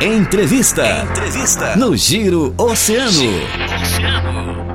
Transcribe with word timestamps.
Entrevista. 0.00 1.02
Entrevista. 1.02 1.76
No 1.76 1.94
Giro 1.94 2.54
Oceano. 2.56 3.10
Giro 3.12 3.36
Oceano. 3.82 4.69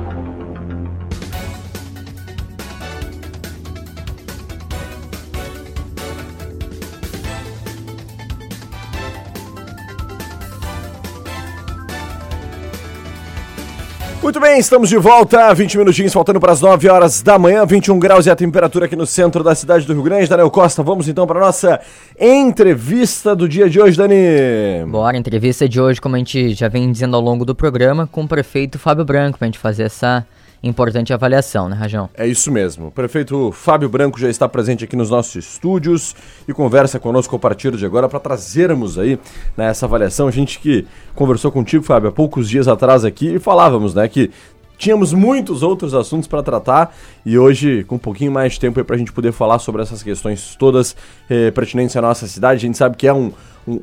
Muito 14.26 14.40
bem, 14.40 14.58
estamos 14.58 14.88
de 14.88 14.96
volta, 14.96 15.54
20 15.54 15.78
minutinhos 15.78 16.12
faltando 16.12 16.40
para 16.40 16.50
as 16.50 16.60
9 16.60 16.88
horas 16.88 17.22
da 17.22 17.38
manhã, 17.38 17.64
21 17.64 17.96
graus 17.96 18.26
e 18.26 18.30
a 18.30 18.34
temperatura 18.34 18.86
aqui 18.86 18.96
no 18.96 19.06
centro 19.06 19.44
da 19.44 19.54
cidade 19.54 19.86
do 19.86 19.92
Rio 19.92 20.02
Grande. 20.02 20.28
Daniel 20.28 20.50
Costa, 20.50 20.82
vamos 20.82 21.06
então 21.06 21.28
para 21.28 21.38
a 21.38 21.42
nossa 21.42 21.80
entrevista 22.18 23.36
do 23.36 23.48
dia 23.48 23.70
de 23.70 23.80
hoje, 23.80 23.96
Dani. 23.96 24.84
Bora, 24.88 25.16
entrevista 25.16 25.68
de 25.68 25.80
hoje, 25.80 26.00
como 26.00 26.16
a 26.16 26.18
gente 26.18 26.54
já 26.54 26.66
vem 26.66 26.90
dizendo 26.90 27.14
ao 27.14 27.22
longo 27.22 27.44
do 27.44 27.54
programa, 27.54 28.08
com 28.08 28.24
o 28.24 28.28
prefeito 28.28 28.80
Fábio 28.80 29.04
Branco, 29.04 29.38
para 29.38 29.46
a 29.46 29.48
gente 29.48 29.60
fazer 29.60 29.84
essa 29.84 30.26
importante 30.62 31.12
avaliação, 31.12 31.68
né, 31.68 31.76
Rajão? 31.76 32.08
É 32.14 32.26
isso 32.26 32.50
mesmo. 32.50 32.88
O 32.88 32.90
prefeito 32.90 33.52
Fábio 33.52 33.88
Branco 33.88 34.18
já 34.18 34.28
está 34.28 34.48
presente 34.48 34.84
aqui 34.84 34.96
nos 34.96 35.10
nossos 35.10 35.34
estúdios 35.36 36.14
e 36.46 36.52
conversa 36.52 36.98
conosco 36.98 37.36
a 37.36 37.38
partir 37.38 37.76
de 37.76 37.84
agora 37.84 38.08
para 38.08 38.20
trazermos 38.20 38.98
aí 38.98 39.18
né, 39.56 39.68
essa 39.68 39.86
avaliação. 39.86 40.28
A 40.28 40.30
gente 40.30 40.58
que 40.58 40.86
conversou 41.14 41.50
contigo, 41.52 41.84
Fábio, 41.84 42.08
há 42.08 42.12
poucos 42.12 42.48
dias 42.48 42.68
atrás 42.68 43.04
aqui 43.04 43.34
e 43.34 43.38
falávamos, 43.38 43.94
né, 43.94 44.08
que 44.08 44.30
tínhamos 44.78 45.12
muitos 45.12 45.62
outros 45.62 45.94
assuntos 45.94 46.28
para 46.28 46.42
tratar 46.42 46.94
e 47.24 47.38
hoje, 47.38 47.84
com 47.84 47.96
um 47.96 47.98
pouquinho 47.98 48.32
mais 48.32 48.54
de 48.54 48.60
tempo 48.60 48.82
para 48.84 48.96
a 48.96 48.98
gente 48.98 49.12
poder 49.12 49.32
falar 49.32 49.58
sobre 49.58 49.82
essas 49.82 50.02
questões 50.02 50.56
todas 50.56 50.96
eh, 51.28 51.50
pertinentes 51.50 51.96
à 51.96 52.02
nossa 52.02 52.26
cidade, 52.26 52.58
a 52.58 52.66
gente 52.66 52.76
sabe 52.76 52.96
que 52.96 53.06
é 53.06 53.12
um, 53.12 53.32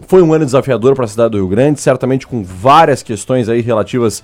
foi 0.07 0.21
um 0.21 0.33
ano 0.33 0.45
desafiador 0.45 0.95
para 0.95 1.05
a 1.05 1.07
cidade 1.07 1.31
do 1.31 1.37
Rio 1.37 1.47
Grande, 1.47 1.81
certamente 1.81 2.25
com 2.25 2.43
várias 2.43 3.03
questões 3.03 3.49
aí 3.49 3.61
relativas 3.61 4.23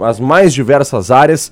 às 0.00 0.20
mais 0.20 0.54
diversas 0.54 1.10
áreas. 1.10 1.50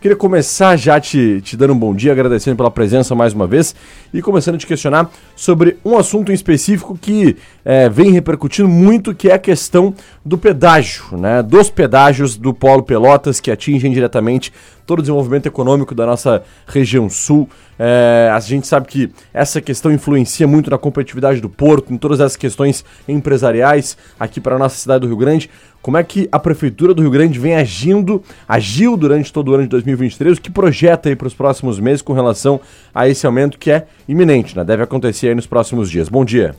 Queria 0.00 0.16
começar 0.16 0.76
já 0.78 0.98
te, 0.98 1.42
te 1.42 1.58
dando 1.58 1.74
um 1.74 1.78
bom 1.78 1.94
dia, 1.94 2.12
agradecendo 2.12 2.56
pela 2.56 2.70
presença 2.70 3.14
mais 3.14 3.34
uma 3.34 3.46
vez 3.46 3.74
e 4.14 4.22
começando 4.22 4.54
a 4.54 4.58
te 4.58 4.66
questionar 4.66 5.10
sobre 5.36 5.76
um 5.84 5.98
assunto 5.98 6.32
em 6.32 6.34
específico 6.34 6.96
que 6.98 7.36
é, 7.62 7.86
vem 7.86 8.10
repercutindo 8.10 8.66
muito, 8.66 9.14
que 9.14 9.28
é 9.28 9.34
a 9.34 9.38
questão 9.38 9.94
do 10.24 10.38
pedágio, 10.38 11.04
né? 11.18 11.42
Dos 11.42 11.68
pedágios 11.68 12.34
do 12.34 12.54
Polo 12.54 12.82
Pelotas 12.82 13.40
que 13.40 13.50
atingem 13.50 13.92
diretamente 13.92 14.50
todo 14.86 15.00
o 15.00 15.02
desenvolvimento 15.02 15.46
econômico 15.46 15.94
da 15.94 16.04
nossa 16.04 16.42
região 16.66 17.08
sul. 17.08 17.48
É, 17.78 18.28
a 18.32 18.40
gente 18.40 18.66
sabe 18.66 18.88
que 18.88 19.12
essa 19.32 19.60
questão 19.60 19.92
influencia 19.92 20.48
muito 20.48 20.68
na 20.68 20.76
competitividade 20.76 21.40
do 21.40 21.48
porto, 21.48 21.92
em 21.92 21.96
todas 21.96 22.20
as 22.20 22.34
questões 22.34 22.84
empresariais 23.06 23.96
aqui 24.18 24.40
para 24.40 24.56
a 24.56 24.58
nossa 24.58 24.76
cidade 24.76 25.02
do 25.02 25.06
Rio 25.06 25.16
Grande. 25.16 25.48
Como 25.82 25.96
é 25.96 26.04
que 26.04 26.28
a 26.30 26.38
Prefeitura 26.38 26.92
do 26.92 27.00
Rio 27.00 27.10
Grande 27.10 27.38
vem 27.38 27.54
agindo, 27.54 28.22
agiu 28.46 28.96
durante 28.96 29.32
todo 29.32 29.50
o 29.50 29.54
ano 29.54 29.62
de 29.62 29.68
2023, 29.70 30.36
o 30.36 30.40
que 30.40 30.50
projeta 30.50 31.08
aí 31.08 31.16
para 31.16 31.26
os 31.26 31.34
próximos 31.34 31.80
meses 31.80 32.02
com 32.02 32.12
relação 32.12 32.60
a 32.94 33.08
esse 33.08 33.26
aumento 33.26 33.58
que 33.58 33.70
é 33.70 33.86
iminente, 34.06 34.56
né? 34.56 34.62
Deve 34.62 34.82
acontecer 34.82 35.28
aí 35.28 35.34
nos 35.34 35.46
próximos 35.46 35.90
dias. 35.90 36.08
Bom 36.08 36.24
dia. 36.24 36.54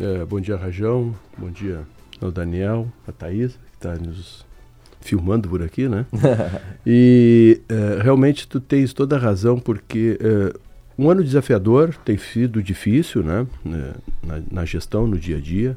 É, 0.00 0.24
bom 0.24 0.40
dia, 0.40 0.56
Rajão. 0.56 1.14
Bom 1.36 1.50
dia 1.50 1.80
ao 2.20 2.30
Daniel, 2.30 2.86
a 3.06 3.12
Thaís, 3.12 3.52
que 3.52 3.86
está 3.86 3.94
nos 3.94 4.44
filmando 5.00 5.48
por 5.48 5.62
aqui, 5.62 5.88
né? 5.88 6.06
e 6.86 7.60
é, 7.68 8.02
realmente 8.02 8.48
tu 8.48 8.60
tens 8.60 8.92
toda 8.94 9.16
a 9.16 9.18
razão, 9.18 9.58
porque 9.58 10.18
é, 10.20 10.58
um 10.96 11.10
ano 11.10 11.22
desafiador 11.22 11.94
tem 12.04 12.16
sido 12.16 12.62
difícil, 12.62 13.22
né? 13.22 13.46
É, 13.66 14.26
na, 14.26 14.42
na 14.50 14.64
gestão, 14.64 15.06
no 15.06 15.18
dia 15.18 15.36
a 15.36 15.40
dia. 15.40 15.76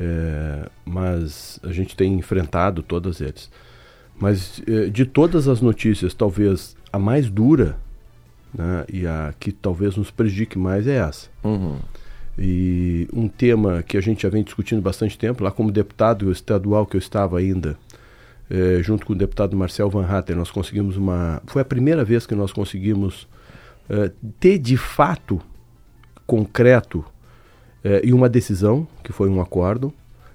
É, 0.00 0.68
mas 0.84 1.58
a 1.64 1.72
gente 1.72 1.96
tem 1.96 2.14
enfrentado 2.14 2.82
todas 2.82 3.20
eles. 3.20 3.50
Mas 4.16 4.62
é, 4.66 4.88
de 4.88 5.04
todas 5.04 5.48
as 5.48 5.60
notícias, 5.60 6.14
talvez 6.14 6.76
a 6.92 6.98
mais 6.98 7.28
dura 7.28 7.76
né, 8.54 8.84
e 8.92 9.06
a 9.06 9.34
que 9.38 9.50
talvez 9.50 9.96
nos 9.96 10.10
prejudique 10.10 10.56
mais 10.56 10.86
é 10.86 10.96
essa. 10.96 11.28
Uhum. 11.42 11.78
E 12.38 13.08
um 13.12 13.26
tema 13.26 13.82
que 13.82 13.96
a 13.96 14.00
gente 14.00 14.22
já 14.22 14.28
vem 14.28 14.44
discutindo 14.44 14.80
bastante 14.80 15.18
tempo, 15.18 15.42
lá 15.42 15.50
como 15.50 15.72
deputado 15.72 16.30
estadual 16.30 16.86
que 16.86 16.96
eu 16.96 17.00
estava 17.00 17.38
ainda, 17.38 17.76
é, 18.48 18.80
junto 18.80 19.04
com 19.04 19.12
o 19.12 19.16
deputado 19.16 19.56
Marcel 19.56 19.90
Van 19.90 20.06
Hatten, 20.06 20.36
nós 20.36 20.50
conseguimos 20.50 20.96
uma. 20.96 21.42
Foi 21.46 21.62
a 21.62 21.64
primeira 21.64 22.04
vez 22.04 22.24
que 22.24 22.36
nós 22.36 22.52
conseguimos 22.52 23.26
é, 23.88 24.12
ter 24.38 24.58
de 24.58 24.76
fato 24.76 25.40
concreto 26.26 27.04
é, 27.84 28.00
e 28.04 28.12
uma 28.12 28.28
decisão, 28.28 28.86
que 29.02 29.12
foi 29.12 29.28
um 29.28 29.40
acordo, 29.40 29.92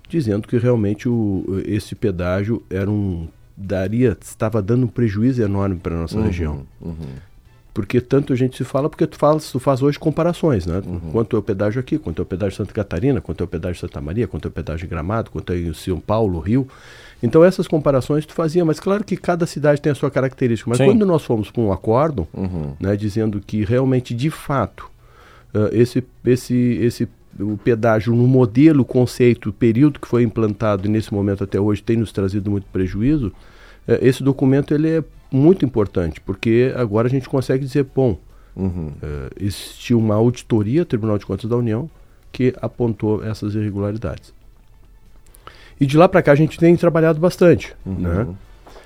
dizendo 0.08 0.48
que 0.48 0.58
realmente 0.58 1.10
o, 1.10 1.62
esse 1.66 1.96
pedágio 1.96 2.62
era 2.70 2.90
um 2.90 3.28
daria 3.56 4.18
estava 4.20 4.62
dando 4.62 4.86
um 4.86 4.88
prejuízo 4.88 5.42
enorme 5.42 5.76
para 5.76 5.96
a 5.96 6.00
nossa 6.00 6.18
uhum, 6.18 6.26
região. 6.26 6.66
Uhum. 6.82 6.96
Porque 7.74 8.00
tanto 8.00 8.34
a 8.34 8.36
gente 8.36 8.56
se 8.56 8.64
fala, 8.64 8.88
porque 8.88 9.08
tu 9.08 9.18
faz, 9.18 9.52
tu 9.52 9.60
faz 9.60 9.82
hoje 9.82 9.98
comparações, 9.98 10.66
né? 10.66 10.82
Uhum. 10.86 11.12
Quanto 11.12 11.36
é 11.36 11.40
o 11.40 11.42
pedágio 11.42 11.80
aqui, 11.80 11.98
quanto 11.98 12.22
é 12.22 12.24
o 12.24 12.26
pedágio 12.26 12.56
Santa 12.56 12.72
Catarina, 12.72 13.20
quanto 13.20 13.42
é 13.42 13.46
o 13.46 13.48
pedágio 13.48 13.82
Santa 13.82 14.00
Maria, 14.00 14.28
quanto 14.28 14.48
é 14.48 14.50
o 14.50 14.52
pedágio 14.52 14.88
Gramado, 14.88 15.32
quanto 15.32 15.54
é 15.54 15.58
em 15.58 15.74
São 15.74 16.00
Paulo, 16.00 16.40
Rio. 16.40 16.68
Então 17.22 17.44
essas 17.44 17.68
comparações 17.68 18.26
tu 18.28 18.34
fazia, 18.34 18.64
mas 18.64 18.80
claro 18.80 19.04
que 19.04 19.18
cada 19.18 19.48
cidade 19.48 19.82
tem 19.82 19.92
a 19.92 19.96
sua 19.96 20.12
característica. 20.12 20.70
Mas 20.70 20.78
Sim. 20.78 20.86
quando 20.86 21.06
nós 21.06 21.24
fomos 21.24 21.50
para 21.50 21.62
um 21.64 21.72
acordo, 21.72 22.28
uhum. 22.34 22.74
né, 22.80 22.96
dizendo 22.96 23.40
que 23.40 23.64
realmente, 23.64 24.14
de 24.14 24.30
fato, 24.30 24.92
uh, 25.54 25.70
esse, 25.72 26.04
esse, 26.26 26.56
esse 26.56 27.08
o 27.40 27.58
pedágio 27.58 28.16
no 28.16 28.28
modelo, 28.28 28.86
conceito, 28.86 29.52
período 29.52 30.00
que 30.00 30.08
foi 30.08 30.24
implantado 30.24 30.88
e 30.88 30.90
nesse 30.90 31.14
momento 31.14 31.44
até 31.44 31.60
hoje 31.60 31.82
tem 31.82 31.98
nos 31.98 32.12
trazido 32.12 32.52
muito 32.52 32.66
prejuízo, 32.72 33.32
eh, 33.88 34.00
esse 34.02 34.24
documento 34.24 34.74
ele 34.74 34.90
é 34.90 35.04
muito 35.32 35.66
importante, 35.66 36.22
porque 36.22 36.72
agora 36.76 37.08
a 37.08 37.12
gente 37.12 37.28
consegue 37.28 37.66
dizer, 37.66 37.88
bom, 37.96 38.18
uhum. 38.56 38.92
Eh, 39.02 39.30
existiu 39.40 39.98
uma 39.98 40.16
auditoria, 40.16 40.86
Tribunal 40.86 41.18
de 41.18 41.26
Contas 41.26 41.50
da 41.50 41.58
União, 41.58 41.90
que 42.32 42.54
apontou 42.62 43.24
essas 43.24 43.56
irregularidades. 43.56 44.34
E 45.80 45.86
de 45.86 45.98
lá 45.98 46.08
para 46.08 46.22
cá 46.22 46.32
a 46.32 46.36
gente 46.36 46.58
tem 46.60 46.76
trabalhado 46.76 47.20
bastante, 47.20 47.76
uhum. 47.86 47.96
né? 48.00 48.28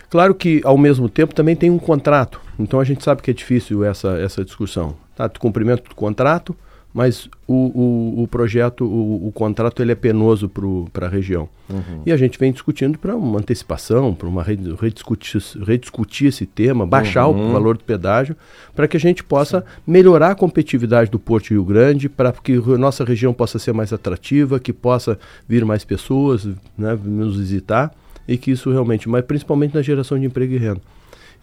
Claro 0.10 0.34
que, 0.34 0.62
ao 0.64 0.78
mesmo 0.78 1.10
tempo, 1.10 1.36
também 1.36 1.56
tem 1.56 1.70
um 1.70 1.78
contrato. 1.78 2.40
Então, 2.58 2.80
a 2.80 2.84
gente 2.84 3.04
sabe 3.04 3.22
que 3.22 3.30
é 3.30 3.34
difícil 3.34 3.84
essa, 3.84 4.18
essa 4.18 4.44
discussão. 4.44 4.96
Tá? 5.16 5.28
Cumprimento 5.28 5.90
do 5.90 5.96
contrato, 5.96 6.56
mas 6.94 7.30
o, 7.48 7.54
o, 7.54 8.24
o 8.24 8.28
projeto, 8.28 8.84
o, 8.84 9.28
o, 9.28 9.32
contrato, 9.32 9.82
ele 9.84 9.92
é 9.92 9.96
penoso 9.96 10.50
para 10.92 11.06
a 11.06 11.10
região. 11.10 11.48
Uhum. 11.70 12.02
E 12.06 12.12
a 12.12 12.18
gente 12.18 12.40
vem 12.40 12.52
discutindo 12.52 12.98
para 12.98 13.16
uma 13.16 13.40
antecipação, 13.40 14.16
para 14.16 14.28
uma 14.28 14.42
rediscutir, 14.42 15.42
rediscutir 15.64 16.30
esse 16.30 16.46
tema, 16.46 16.88
baixar 16.88 17.28
uhum. 17.28 17.50
o 17.50 17.54
valor 17.54 17.78
do 17.78 17.84
pedágio, 17.84 18.36
para 18.76 18.88
que 18.88 18.98
a 18.98 19.00
gente 19.00 19.24
possa 19.24 19.62
Sim. 19.62 19.66
melhorar 19.86 20.32
a 20.32 20.36
competitividade 20.36 21.12
do 21.12 21.20
Porto 21.20 21.52
Rio 21.52 21.64
Grande, 21.64 22.10
para 22.10 22.32
que 22.32 22.54
a 22.54 22.78
nossa 22.78 23.04
região 23.04 23.34
possa 23.34 23.60
ser 23.60 23.74
mais 23.74 23.94
atrativa, 23.94 24.60
que 24.60 24.74
possa 24.74 25.20
vir 25.48 25.64
mais 25.66 25.86
pessoas 25.86 26.48
né, 26.78 26.98
nos 27.04 27.38
visitar 27.38 27.94
e 28.28 28.38
que 28.38 28.52
isso 28.52 28.72
realmente, 28.72 29.08
mas 29.08 29.24
principalmente 29.24 29.76
na 29.76 29.82
geração 29.82 30.20
de 30.20 30.26
emprego 30.26 30.54
e 30.54 30.58
renda. 30.58 30.82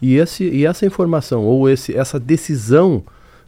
E, 0.03 0.17
esse, 0.17 0.45
e 0.45 0.67
essa 0.67 0.85
informação, 0.85 1.45
ou 1.45 1.69
esse, 1.69 1.97
essa 1.97 2.19
decisão 2.19 3.03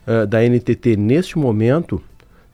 uh, 0.07 0.27
da 0.27 0.41
NTT 0.43 0.97
neste 0.97 1.39
momento 1.39 2.03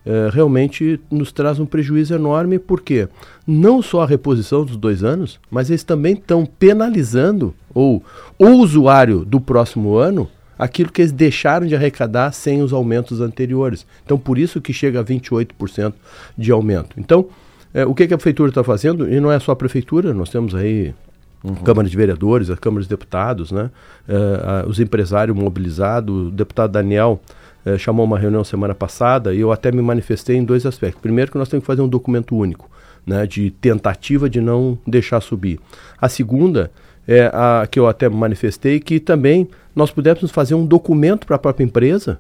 uh, 0.07 0.31
realmente 0.33 1.01
nos 1.11 1.33
traz 1.33 1.59
um 1.59 1.67
prejuízo 1.67 2.15
enorme, 2.15 2.59
porque 2.59 3.09
não 3.47 3.83
só 3.83 4.03
a 4.03 4.07
reposição 4.07 4.65
dos 4.65 4.77
dois 4.77 5.03
anos, 5.03 5.41
mas 5.51 5.71
eles 5.71 5.85
também 5.85 6.15
estão 6.15 6.47
penalizando 6.47 7.55
ou 7.75 8.03
o 8.39 8.47
usuário 8.47 9.25
do 9.25 9.41
próximo 9.41 9.97
ano 9.97 10.29
aquilo 10.59 10.93
que 10.93 11.03
eles 11.03 11.13
deixaram 11.13 11.67
de 11.67 11.75
arrecadar 11.75 12.31
sem 12.33 12.63
os 12.63 12.73
aumentos 12.73 13.21
anteriores. 13.21 13.85
Então, 14.05 14.17
por 14.17 14.39
isso 14.39 14.61
que 14.61 14.73
chega 14.73 15.01
a 15.01 15.05
28% 15.05 15.93
de 16.39 16.53
aumento. 16.53 16.95
Então, 16.97 17.27
é, 17.75 17.85
o 17.85 17.95
que, 17.95 18.07
que, 18.07 18.15
a 18.15 18.17
prefeitura 18.17 18.51
está 18.51 18.63
fazendo? 18.63 19.13
E 19.13 19.19
não 19.19 19.33
é 19.33 19.41
só 19.41 19.53
a 19.53 19.57
prefeitura, 19.57 20.15
nós 20.15 20.29
temos 20.29 20.55
aí 20.55 20.95
Uhum. 21.43 21.55
Câmara 21.57 21.89
de 21.89 21.97
Vereadores, 21.97 22.51
a 22.51 22.57
Câmara 22.57 22.83
de 22.83 22.89
Deputados, 22.89 23.51
né? 23.51 23.71
Uh, 24.09 24.67
uh, 24.67 24.69
os 24.69 24.79
empresários 24.79 25.37
mobilizados, 25.37 26.29
o 26.29 26.31
deputado 26.31 26.73
Daniel 26.73 27.21
eh, 27.65 27.79
chamou 27.79 28.05
uma 28.05 28.19
reunião 28.19 28.43
semana 28.43 28.75
passada 28.75 29.33
e 29.33 29.41
eu 29.41 29.53
até 29.53 29.71
me 29.71 29.81
manifestei 29.81 30.37
em 30.37 30.45
dois 30.45 30.67
aspectos. 30.67 31.01
Primeiro, 31.01 31.31
que 31.31 31.39
nós 31.39 31.49
temos 31.49 31.63
que 31.63 31.67
fazer 31.67 31.81
um 31.81 31.89
documento 31.89 32.35
único, 32.35 32.69
né, 33.07 33.25
de 33.25 33.51
tentativa 33.53 34.29
de 34.29 34.41
não 34.41 34.77
deixar 34.85 35.21
subir. 35.21 35.61
A 36.01 36.09
segunda 36.09 36.73
é 37.07 37.31
a 37.33 37.67
que 37.71 37.79
eu 37.79 37.87
até 37.87 38.09
manifestei 38.09 38.81
que 38.81 38.99
também 38.99 39.49
nós 39.77 39.93
pudéssemos 39.93 40.33
fazer 40.33 40.57
um 40.57 40.67
documento 40.67 41.25
para 41.25 41.37
a 41.37 41.39
própria 41.39 41.65
empresa, 41.65 42.19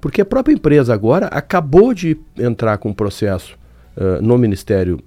porque 0.00 0.20
a 0.20 0.24
própria 0.24 0.54
empresa 0.54 0.92
agora 0.92 1.26
acabou 1.26 1.94
de 1.94 2.16
entrar 2.36 2.76
com 2.78 2.88
um 2.88 2.94
processo 2.94 3.56
uh, 3.96 4.20
no 4.20 4.36
Ministério 4.38 4.98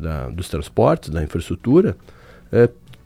da, 0.00 0.28
dos 0.28 0.48
Transportes, 0.48 1.10
da 1.10 1.22
Infraestrutura, 1.22 1.96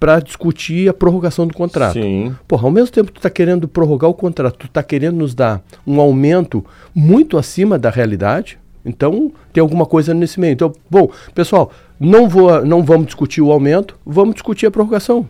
para 0.02 0.18
discutir 0.18 0.88
a 0.88 0.92
prorrogação 0.92 1.46
do 1.46 1.54
contrato. 1.54 1.92
Sim. 1.92 2.34
Porra, 2.48 2.66
ao 2.66 2.72
mesmo 2.72 2.90
tempo 2.90 3.06
que 3.06 3.12
tu 3.12 3.18
está 3.18 3.30
querendo 3.30 3.68
prorrogar 3.68 4.10
o 4.10 4.14
contrato, 4.14 4.56
tu 4.58 4.66
está 4.66 4.82
querendo 4.82 5.18
nos 5.18 5.32
dar 5.32 5.62
um 5.86 6.00
aumento 6.00 6.64
muito 6.92 7.38
acima 7.38 7.78
da 7.78 7.88
realidade, 7.88 8.58
então 8.84 9.30
tem 9.52 9.60
alguma 9.60 9.86
coisa 9.86 10.12
nesse 10.12 10.40
meio. 10.40 10.54
Então, 10.54 10.72
bom, 10.90 11.08
pessoal, 11.36 11.70
não, 12.00 12.28
vou, 12.28 12.66
não 12.66 12.82
vamos 12.82 13.06
discutir 13.06 13.42
o 13.42 13.52
aumento, 13.52 13.96
vamos 14.04 14.34
discutir 14.34 14.66
a 14.66 14.72
prorrogação. 14.72 15.24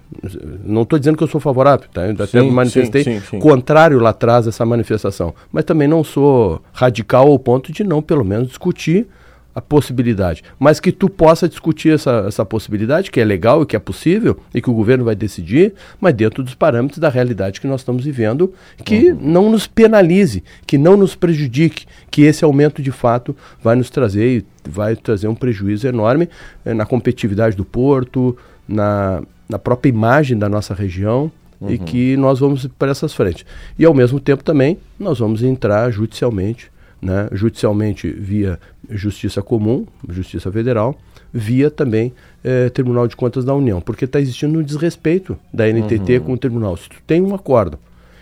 Não 0.65 0.85
estou 0.85 0.99
dizendo 0.99 1.19
que 1.19 1.25
eu 1.25 1.29
sou 1.29 1.39
favorável, 1.39 1.87
tá? 1.93 2.07
Eu 2.07 2.25
até 2.25 2.41
manifestei 2.41 3.05
sim, 3.05 3.21
sim, 3.21 3.27
sim. 3.27 3.39
contrário 3.41 3.99
lá 3.99 4.09
atrás 4.09 4.47
essa 4.47 4.65
manifestação. 4.65 5.35
Mas 5.53 5.67
também 5.67 5.87
não 5.87 6.03
sou 6.03 6.63
radical 6.73 7.31
ao 7.31 7.39
ponto 7.39 7.71
de 7.71 7.85
não, 7.85 8.01
pelo 8.01 8.25
menos, 8.25 8.49
discutir 8.49 9.07
a 9.55 9.61
possibilidade, 9.61 10.43
mas 10.59 10.81
que 10.81 10.91
tu 10.91 11.09
possa 11.09 11.49
discutir 11.49 11.95
essa, 11.95 12.25
essa 12.27 12.45
possibilidade, 12.45 13.11
que 13.11 13.21
é 13.21 13.25
legal 13.25 13.63
e 13.63 13.67
que 13.67 13.77
é 13.77 13.79
possível, 13.79 14.39
e 14.55 14.63
que 14.63 14.71
o 14.71 14.75
governo 14.75 15.05
vai 15.05 15.15
decidir, 15.15 15.75
mas 16.01 16.15
dentro 16.15 16.43
dos 16.43 16.55
parâmetros 16.55 16.99
da 16.99 17.09
realidade 17.09 17.61
que 17.61 17.67
nós 17.67 17.83
estamos 17.83 18.05
vivendo, 18.05 18.53
que 18.85 19.11
uhum. 19.11 19.19
não 19.21 19.51
nos 19.51 19.67
penalize, 19.67 20.43
que 20.67 20.79
não 20.79 20.97
nos 20.97 21.15
prejudique, 21.15 21.87
que 22.11 22.23
esse 22.23 22.45
aumento 22.45 22.81
de 22.83 22.91
fato 22.91 23.37
vai 23.63 23.77
nos 23.77 23.91
trazer 23.91 24.45
vai 24.65 24.95
trazer 24.95 25.27
um 25.27 25.35
prejuízo 25.35 25.89
enorme 25.89 26.29
eh, 26.65 26.73
na 26.73 26.87
competitividade 26.87 27.57
do 27.57 27.65
porto, 27.65 28.39
na, 28.67 29.21
na 29.49 29.59
própria 29.59 29.91
imagem 29.91 30.39
da 30.39 30.49
nossa 30.49 30.73
região. 30.73 31.33
Uhum. 31.61 31.71
E 31.71 31.79
que 31.79 32.17
nós 32.17 32.41
vamos 32.41 32.67
para 32.67 32.91
essas 32.91 33.13
frentes. 33.13 33.45
E 33.79 33.85
ao 33.85 33.95
mesmo 33.95 34.19
tempo 34.19 34.43
também 34.43 34.79
nós 34.99 35.21
vamos 35.21 35.45
entrar 35.45 35.91
judicialmente 35.91 36.73
né, 37.03 37.29
judicialmente 37.33 38.09
via 38.09 38.61
Justiça 38.91 39.43
Comum, 39.43 39.87
Justiça 40.09 40.51
Federal, 40.51 40.97
via 41.33 41.71
também 41.71 42.13
eh, 42.43 42.69
Tribunal 42.71 43.07
de 43.07 43.17
Contas 43.17 43.45
da 43.45 43.55
União, 43.55 43.81
porque 43.81 44.05
está 44.05 44.21
existindo 44.21 44.59
um 44.59 44.63
desrespeito 44.63 45.39
da 45.53 45.67
NTT 45.67 46.19
uhum. 46.19 46.25
com 46.25 46.33
o 46.33 46.39
Tribunal. 46.39 46.77
Se 46.77 46.89
tu 46.89 46.97
tem 47.07 47.21
um 47.21 47.35
acordo 47.35 47.79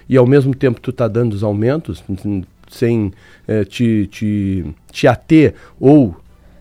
e 0.09 0.17
ao 0.17 0.27
mesmo 0.27 0.55
tempo 0.55 0.81
tu 0.81 0.91
está 0.91 1.09
dando 1.09 1.33
os 1.33 1.43
aumentos 1.43 2.03
sem 2.71 3.13
eh, 3.49 3.65
te, 3.65 4.07
te, 4.07 4.65
te 4.93 5.07
ater 5.07 5.55
ou 5.79 6.17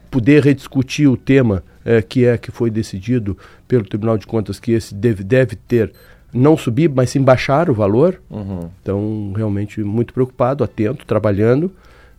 poder 0.10 0.44
rediscutir 0.44 1.08
o 1.08 1.16
tema 1.16 1.64
eh, 1.86 2.02
que 2.02 2.26
é 2.26 2.38
que 2.38 2.52
foi 2.52 2.70
decidido 2.70 3.38
pelo 3.68 3.86
Tribunal 3.86 4.18
de 4.18 4.26
Contas 4.26 4.60
que 4.60 4.72
esse 4.72 4.94
deve, 4.94 5.24
deve 5.24 5.56
ter 5.56 5.92
não 6.34 6.56
subir, 6.56 6.90
mas 6.90 7.10
sim 7.10 7.22
baixar 7.22 7.70
o 7.70 7.74
valor. 7.74 8.22
Uhum. 8.30 8.70
Então, 8.82 9.34
realmente 9.36 9.82
muito 9.84 10.14
preocupado, 10.14 10.64
atento, 10.64 11.06
trabalhando. 11.06 11.72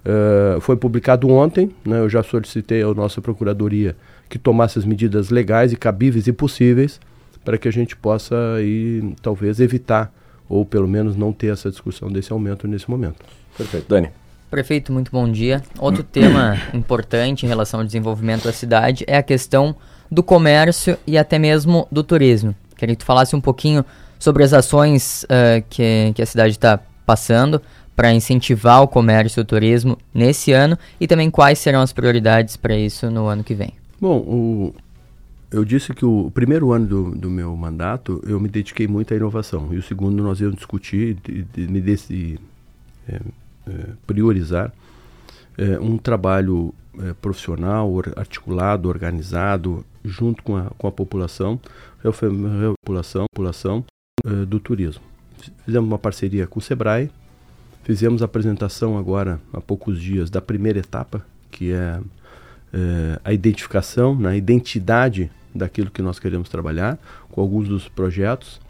Uh, 0.05 0.61
foi 0.61 0.77
publicado 0.77 1.29
ontem, 1.29 1.71
né, 1.85 1.99
eu 1.99 2.09
já 2.09 2.23
solicitei 2.23 2.83
à 2.83 2.95
nossa 2.95 3.21
Procuradoria 3.21 3.95
que 4.31 4.39
tomasse 4.39 4.79
as 4.79 4.85
medidas 4.85 5.29
legais 5.29 5.73
e 5.73 5.77
cabíveis 5.77 6.27
e 6.27 6.33
possíveis 6.33 6.99
para 7.45 7.59
que 7.59 7.69
a 7.69 7.71
gente 7.71 7.97
possa 7.97 8.35
aí, 8.57 9.15
talvez 9.21 9.61
evitar 9.61 10.13
ou 10.49 10.65
pelo 10.65 10.89
menos 10.89 11.17
não 11.17 11.33
ter 11.33 11.53
essa 11.53 11.71
discussão 11.71 12.11
desse 12.11 12.33
aumento 12.33 12.67
nesse 12.67 12.91
momento. 12.91 13.25
Perfeito. 13.57 13.87
Dani. 13.89 14.11
Prefeito, 14.51 14.93
muito 14.93 15.13
bom 15.13 15.31
dia. 15.31 15.63
Outro 15.79 16.03
tema 16.03 16.57
importante 16.75 17.47
em 17.47 17.49
relação 17.49 17.81
ao 17.81 17.87
desenvolvimento 17.87 18.45
da 18.45 18.53
cidade 18.53 19.05
é 19.07 19.17
a 19.17 19.23
questão 19.23 19.77
do 20.11 20.23
comércio 20.23 20.99
e 21.07 21.17
até 21.17 21.39
mesmo 21.39 21.87
do 21.91 22.03
turismo. 22.03 22.55
Queria 22.77 22.97
que 22.97 23.01
tu 23.01 23.07
falasse 23.07 23.37
um 23.37 23.41
pouquinho 23.41 23.85
sobre 24.19 24.43
as 24.43 24.53
ações 24.53 25.25
uh, 25.25 25.65
que, 25.71 26.13
que 26.15 26.21
a 26.23 26.27
cidade 26.27 26.51
está 26.51 26.81
passando 27.07 27.63
para 28.01 28.15
incentivar 28.15 28.83
o 28.83 28.89
comércio 28.89 29.41
e 29.41 29.43
o 29.43 29.45
turismo 29.45 29.99
nesse 30.15 30.53
ano 30.53 30.79
e 30.99 31.07
também 31.07 31.31
quais 31.31 31.59
serão 31.59 31.83
as 31.83 31.93
prioridades 31.93 32.57
para 32.57 32.75
isso 32.75 33.11
no 33.11 33.27
ano 33.27 33.45
que 33.45 33.55
vem? 33.55 33.75
Bom, 34.01 34.17
o, 34.21 34.75
eu 35.51 35.67
disse 35.67 35.93
que 35.93 36.07
o, 36.07 36.31
primeiro 36.33 36.73
ano 36.73 36.87
do, 36.87 37.11
do, 37.11 37.29
meu 37.29 37.55
mandato 37.55 38.19
eu 38.27 38.41
me 38.41 38.49
dediquei 38.49 38.89
muito 38.89 39.13
à 39.13 39.17
inovação 39.19 39.69
e 39.75 39.77
o 39.77 39.83
segundo 39.83 40.23
nós 40.23 40.41
íamos 40.41 40.57
discutir 40.57 41.19
e, 41.29 41.45
e 41.55 41.67
me 41.67 41.79
desse, 41.79 42.41
é, 43.07 43.17
é, 43.69 43.73
priorizar 44.07 44.73
é, 45.59 45.79
um 45.79 45.99
trabalho 45.99 46.73
é, 47.01 47.13
profissional, 47.13 47.93
articulado, 48.17 48.89
organizado, 48.89 49.85
junto 50.03 50.43
com 50.43 50.57
a, 50.57 50.71
com 50.79 50.87
a 50.87 50.91
população, 50.91 51.61
população, 52.83 53.27
população 53.31 53.85
é, 54.25 54.47
do 54.47 54.59
turismo. 54.59 55.03
Fizemos 55.67 55.87
uma 55.87 55.99
parceria 55.99 56.47
com 56.47 56.61
o 56.61 56.63
Sebrae, 56.63 57.11
Fizemos 57.91 58.23
a 58.23 58.27
apresentação 58.27 58.97
agora, 58.97 59.41
há 59.53 59.61
poucos 59.61 60.01
dias, 60.01 60.31
da 60.31 60.41
primeira 60.41 60.79
etapa, 60.79 61.27
que 61.51 61.73
é, 61.73 62.01
é 62.73 63.21
a 63.25 63.33
identificação, 63.33 64.15
né, 64.15 64.29
a 64.29 64.37
identidade 64.37 65.29
daquilo 65.53 65.91
que 65.91 66.01
nós 66.01 66.21
queremos 66.21 66.49
trabalhar, 66.49 66.97
com 67.33 67.41
alguns 67.41 67.67
dos 67.67 67.89
projetos, 67.89 68.61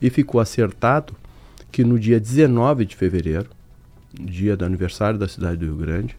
e 0.00 0.08
ficou 0.08 0.40
acertado 0.40 1.14
que 1.70 1.84
no 1.84 1.98
dia 1.98 2.18
19 2.18 2.86
de 2.86 2.96
fevereiro, 2.96 3.50
dia 4.18 4.56
do 4.56 4.64
aniversário 4.64 5.18
da 5.18 5.28
cidade 5.28 5.58
do 5.58 5.66
Rio 5.66 5.76
Grande, 5.76 6.16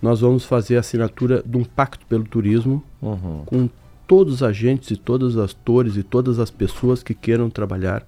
nós 0.00 0.22
vamos 0.22 0.46
fazer 0.46 0.78
a 0.78 0.80
assinatura 0.80 1.42
de 1.44 1.58
um 1.58 1.64
pacto 1.64 2.06
pelo 2.06 2.24
turismo 2.24 2.82
uhum. 3.02 3.42
com 3.44 3.68
todos 4.06 4.36
os 4.36 4.42
agentes 4.42 4.90
e 4.90 4.96
todos 4.96 5.36
os 5.36 5.44
atores 5.50 5.98
e 5.98 6.02
todas 6.02 6.38
as 6.38 6.50
pessoas 6.50 7.02
que 7.02 7.12
queiram 7.12 7.50
trabalhar 7.50 8.06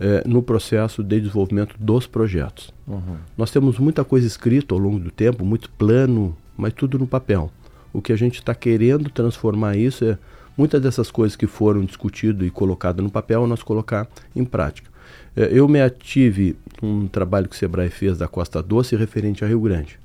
é, 0.00 0.22
no 0.26 0.42
processo 0.42 1.02
de 1.02 1.20
desenvolvimento 1.20 1.74
dos 1.78 2.06
projetos. 2.06 2.72
Uhum. 2.86 3.16
Nós 3.36 3.50
temos 3.50 3.78
muita 3.78 4.04
coisa 4.04 4.26
escrita 4.26 4.74
ao 4.74 4.78
longo 4.78 4.98
do 4.98 5.10
tempo, 5.10 5.44
muito 5.44 5.70
plano, 5.70 6.36
mas 6.56 6.72
tudo 6.72 6.98
no 6.98 7.06
papel. 7.06 7.50
O 7.92 8.00
que 8.00 8.12
a 8.12 8.16
gente 8.16 8.36
está 8.36 8.54
querendo 8.54 9.10
transformar 9.10 9.76
isso 9.76 10.04
é 10.04 10.18
muitas 10.56 10.80
dessas 10.80 11.10
coisas 11.10 11.36
que 11.36 11.46
foram 11.46 11.84
discutidas 11.84 12.46
e 12.46 12.50
colocadas 12.50 13.02
no 13.02 13.10
papel, 13.10 13.46
nós 13.46 13.62
colocar 13.62 14.08
em 14.34 14.44
prática. 14.44 14.90
É, 15.36 15.48
eu 15.52 15.68
me 15.68 15.80
ative 15.80 16.56
um 16.82 17.06
trabalho 17.06 17.48
que 17.48 17.54
o 17.54 17.58
Sebrae 17.58 17.90
fez 17.90 18.18
da 18.18 18.28
Costa 18.28 18.62
Doce 18.62 18.96
referente 18.96 19.44
a 19.44 19.48
Rio 19.48 19.60
Grande. 19.60 19.98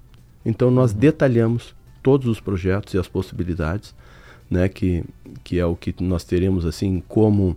Então 0.45 0.69
nós 0.69 0.91
uhum. 0.91 0.99
detalhamos 0.99 1.75
todos 2.01 2.27
os 2.27 2.39
projetos 2.39 2.93
e 2.93 2.97
as 2.97 3.07
possibilidades, 3.07 3.95
né, 4.49 4.67
que, 4.67 5.03
que 5.43 5.57
é 5.57 5.65
o 5.65 5.75
que 5.75 5.95
nós 6.01 6.23
teremos 6.23 6.65
assim 6.65 7.01
como 7.07 7.55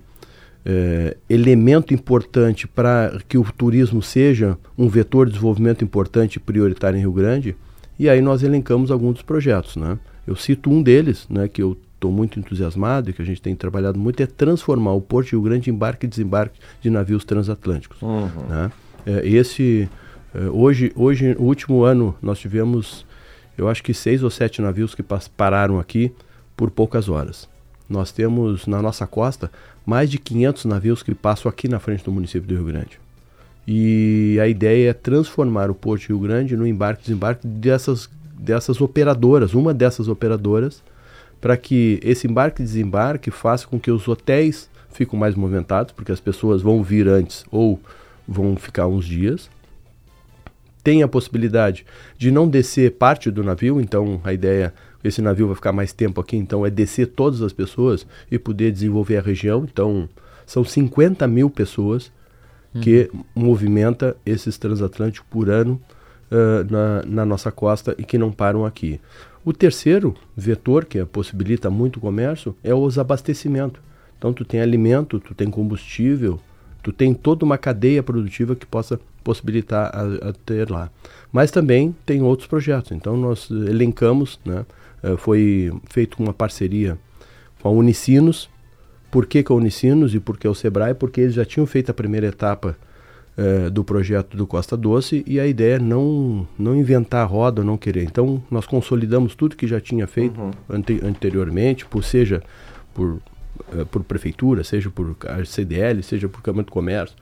é, 0.69 1.17
elemento 1.31 1.95
importante 1.95 2.67
para 2.67 3.21
que 3.29 3.39
o 3.39 3.45
turismo 3.57 4.03
seja 4.03 4.59
um 4.77 4.89
vetor 4.89 5.27
de 5.27 5.33
desenvolvimento 5.33 5.85
importante 5.85 6.37
e 6.37 6.41
prioritário 6.41 6.97
em 6.97 7.01
Rio 7.01 7.13
Grande. 7.13 7.57
E 7.97 8.09
aí 8.09 8.21
nós 8.21 8.43
elencamos 8.43 8.91
alguns 8.91 9.15
dos 9.15 9.23
projetos. 9.23 9.77
Né? 9.77 9.97
Eu 10.27 10.35
cito 10.35 10.69
um 10.69 10.83
deles, 10.83 11.25
né, 11.31 11.47
que 11.47 11.63
eu 11.63 11.77
estou 11.95 12.11
muito 12.11 12.39
entusiasmado 12.41 13.09
e 13.09 13.13
que 13.13 13.23
a 13.23 13.25
gente 13.25 13.41
tem 13.41 13.55
trabalhado 13.55 13.97
muito, 13.97 14.21
é 14.21 14.27
transformar 14.27 14.93
o 14.93 15.01
Porto 15.01 15.27
de 15.27 15.33
Rio 15.33 15.43
Grande 15.43 15.71
em 15.71 15.73
embarque 15.73 16.05
e 16.05 16.09
desembarque 16.09 16.59
de 16.83 16.91
navios 16.91 17.25
transatlânticos. 17.25 18.03
Uhum. 18.03 18.29
Né? 18.49 18.73
É, 19.07 19.27
esse, 19.27 19.89
é, 20.35 20.51
hoje, 20.51 20.93
hoje, 20.97 21.37
o 21.39 21.45
último 21.45 21.85
ano, 21.85 22.13
nós 22.21 22.41
tivemos, 22.41 23.07
eu 23.57 23.69
acho 23.69 23.85
que 23.85 23.95
seis 23.95 24.25
ou 24.25 24.31
sete 24.31 24.61
navios 24.61 24.97
que 24.97 25.05
pararam 25.37 25.79
aqui 25.79 26.13
por 26.57 26.73
poucas 26.73 27.09
horas. 27.09 27.49
Nós 27.89 28.11
temos 28.11 28.67
na 28.67 28.83
nossa 28.83 29.07
costa 29.07 29.51
mais 29.85 30.11
de 30.11 30.19
500 30.19 30.65
navios 30.65 31.03
que 31.03 31.15
passam 31.15 31.49
aqui 31.49 31.69
na 31.69 31.79
frente 31.79 32.05
do 32.05 32.13
município 32.13 32.49
do 32.49 32.55
Rio 32.55 32.65
Grande. 32.65 32.99
E 33.67 34.39
a 34.41 34.47
ideia 34.47 34.91
é 34.91 34.93
transformar 34.93 35.71
o 35.71 35.75
Porto 35.75 36.09
Rio 36.09 36.21
Grande 36.21 36.57
no 36.57 36.67
embarque 36.67 37.03
e 37.03 37.07
desembarque 37.07 37.47
dessas, 37.47 38.09
dessas 38.39 38.81
operadoras, 38.81 39.55
uma 39.55 39.75
dessas 39.75 40.09
operadoras, 40.09 40.83
para 41.41 41.57
que 41.57 41.99
esse 42.03 42.27
embarque 42.27 42.63
e 42.63 42.65
desembarque 42.65 43.31
faça 43.31 43.67
com 43.67 43.79
que 43.79 43.91
os 43.91 44.07
hotéis 44.07 44.69
fiquem 44.91 45.19
mais 45.19 45.35
movimentados, 45.35 45.93
porque 45.93 46.13
as 46.13 46.21
pessoas 46.21 46.63
vão 46.63 46.83
vir 46.83 47.07
antes 47.09 47.45
ou 47.51 47.81
vão 48.27 48.57
ficar 48.57 48.87
uns 48.87 49.05
dias. 49.05 49.51
Tem 50.83 51.03
a 51.03 51.09
possibilidade 51.09 51.85
de 52.17 52.31
não 52.31 52.49
descer 52.49 52.93
parte 52.93 53.31
do 53.31 53.43
navio, 53.43 53.81
então 53.81 54.21
a 54.23 54.33
ideia 54.33 54.73
esse 55.07 55.23
navio 55.23 55.47
vai 55.47 55.57
ficar 55.57 55.73
mais 55.73 55.93
tempo 55.93 56.21
aqui, 56.21 56.37
então 56.37 56.65
é 56.65 56.71
descer 56.71 57.07
todas 57.07 57.43
as 57.43 57.53
pessoas 57.53 58.07
e 58.31 58.39
poder 58.39 58.73
desenvolver 58.73 59.19
a 59.19 59.23
região. 59.23 59.67
Então, 59.71 60.09
são 60.47 60.65
50 60.65 61.27
mil 61.27 61.51
pessoas 61.51 62.13
uhum. 62.75 62.81
que 62.81 63.11
movimenta 63.35 64.17
esses 64.25 64.57
transatlânticos 64.59 65.29
por 65.31 65.51
ano 65.51 65.81
uh, 66.31 66.71
na, 66.71 67.03
na, 67.03 67.27
nossa 67.27 67.51
costa 67.51 67.95
e 67.99 68.05
que 68.05 68.19
não 68.19 68.31
param 68.31 68.65
aqui. 68.65 69.01
O 69.45 69.53
terceiro 69.53 70.15
vetor, 70.37 70.85
que 70.85 71.05
possibilita 71.05 71.71
muito 71.71 71.97
o 71.97 72.01
comércio, 72.01 72.57
é 72.65 72.75
os 72.75 72.99
abastecimentos. 72.99 73.81
Então, 74.19 74.33
tu 74.33 74.45
tem 74.45 74.61
alimento, 74.61 75.21
tu 75.21 75.35
tem 75.35 75.51
combustível, 75.51 76.41
tu 76.83 76.93
tem 76.93 77.13
toda 77.15 77.45
uma 77.45 77.59
cadeia 77.59 78.03
produtiva 78.03 78.57
que 78.57 78.67
possa 78.67 78.99
possibilitar 79.23 79.91
a, 79.95 80.31
a 80.31 80.33
ter 80.33 80.71
lá. 80.71 80.91
Mas 81.33 81.51
também 81.51 81.95
tem 82.05 82.23
outros 82.23 82.49
projetos. 82.49 82.93
Então, 82.93 83.17
nós 83.17 83.51
elencamos, 83.51 84.41
né? 84.45 84.65
Eh, 85.03 85.17
foi 85.17 85.73
feito 85.89 86.23
uma 86.23 86.33
parceria 86.33 86.99
com 87.63 87.69
a 87.69 87.73
Unicinos. 87.73 88.49
Por 89.11 89.27
que, 89.27 89.43
com 89.43 89.55
a 89.55 89.57
Unicinos 89.57 90.15
e 90.15 90.21
por 90.21 90.39
que 90.39 90.47
o 90.47 90.55
Sebrae? 90.55 90.95
Porque 90.95 91.21
eles 91.21 91.35
já 91.35 91.45
tinham 91.45 91.67
feito 91.67 91.91
a 91.91 91.95
primeira 91.95 92.27
etapa 92.27 92.77
uh, 93.39 93.71
do 93.71 93.85
projeto 93.85 94.37
do 94.37 94.47
Costa 94.47 94.77
Doce 94.77 95.25
e 95.27 95.39
a 95.39 95.47
ideia 95.47 95.77
é 95.77 95.79
não, 95.79 96.47
não 96.59 96.77
inventar 96.77 97.23
a 97.23 97.25
roda, 97.25 97.63
não 97.63 97.79
querer. 97.79 98.03
Então, 98.03 98.43
nós 98.51 98.67
consolidamos 98.67 99.35
tudo 99.35 99.57
que 99.57 99.67
já 99.67 99.81
tinha 99.81 100.07
feito 100.07 100.39
uhum. 100.41 100.51
ante, 100.69 101.01
anteriormente, 101.05 101.87
por 101.87 102.03
seja 102.03 102.43
por, 102.93 103.21
uh, 103.73 103.87
por 103.91 104.03
prefeitura, 104.03 104.65
seja 104.65 104.91
por 104.91 105.17
CDL, 105.47 106.03
seja 106.03 106.29
por 106.29 106.43
Câmara 106.43 106.65
do 106.65 106.73
Comércio, 106.73 107.17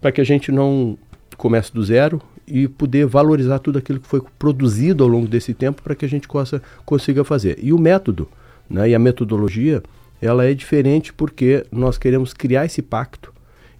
para 0.00 0.12
que 0.12 0.20
a 0.20 0.24
gente 0.24 0.52
não 0.52 0.96
comece 1.36 1.72
do 1.72 1.82
zero 1.82 2.20
e 2.46 2.68
poder 2.68 3.06
valorizar 3.06 3.58
tudo 3.58 3.78
aquilo 3.78 4.00
que 4.00 4.06
foi 4.06 4.22
produzido 4.38 5.02
ao 5.02 5.08
longo 5.08 5.26
desse 5.26 5.54
tempo 5.54 5.82
para 5.82 5.94
que 5.94 6.04
a 6.04 6.08
gente 6.08 6.28
possa, 6.28 6.62
consiga 6.84 7.24
fazer. 7.24 7.58
E 7.62 7.72
o 7.72 7.78
método 7.78 8.28
né? 8.68 8.90
e 8.90 8.94
a 8.94 8.98
metodologia 8.98 9.82
ela 10.20 10.44
é 10.44 10.54
diferente 10.54 11.12
porque 11.12 11.66
nós 11.70 11.98
queremos 11.98 12.32
criar 12.32 12.64
esse 12.64 12.80
pacto 12.80 13.32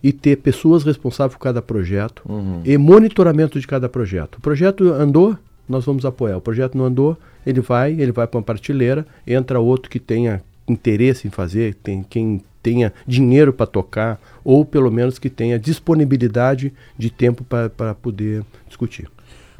e 0.03 0.13
ter 0.13 0.37
pessoas 0.37 0.85
responsáveis 0.85 1.35
por 1.35 1.43
cada 1.43 1.63
projeto 1.63 2.23
uhum. 2.29 2.61
e 2.65 2.77
monitoramento 2.77 3.59
de 3.59 3.67
cada 3.67 3.89
projeto. 3.89 4.37
O 4.37 4.41
projeto 4.41 4.93
andou, 4.93 5.37
nós 5.67 5.85
vamos 5.87 6.05
apoiar. 6.05 6.37
O 6.37 6.43
projeto 6.43 6.77
não 6.77 6.85
andou, 6.85 7.17
ele 7.47 7.63
vai, 7.63 7.93
ele 7.93 8.13
vai 8.13 8.27
para 8.27 8.37
uma 8.37 8.45
prateleira, 8.45 9.07
entra 9.27 9.59
outro 9.59 9.91
que 9.91 9.99
tenha 9.99 10.43
interesse 10.69 11.27
em 11.27 11.31
fazer, 11.31 11.75
tem 11.77 12.03
quem 12.03 12.43
tenha 12.65 12.95
dinheiro 13.07 13.53
para 13.53 13.67
tocar, 13.67 14.19
ou 14.43 14.65
pelo 14.65 14.91
menos 14.91 15.19
que 15.19 15.29
tenha 15.29 15.59
disponibilidade 15.59 16.73
de 16.97 17.11
tempo 17.11 17.45
para 17.45 17.95
poder 17.95 18.43
discutir. 18.67 19.09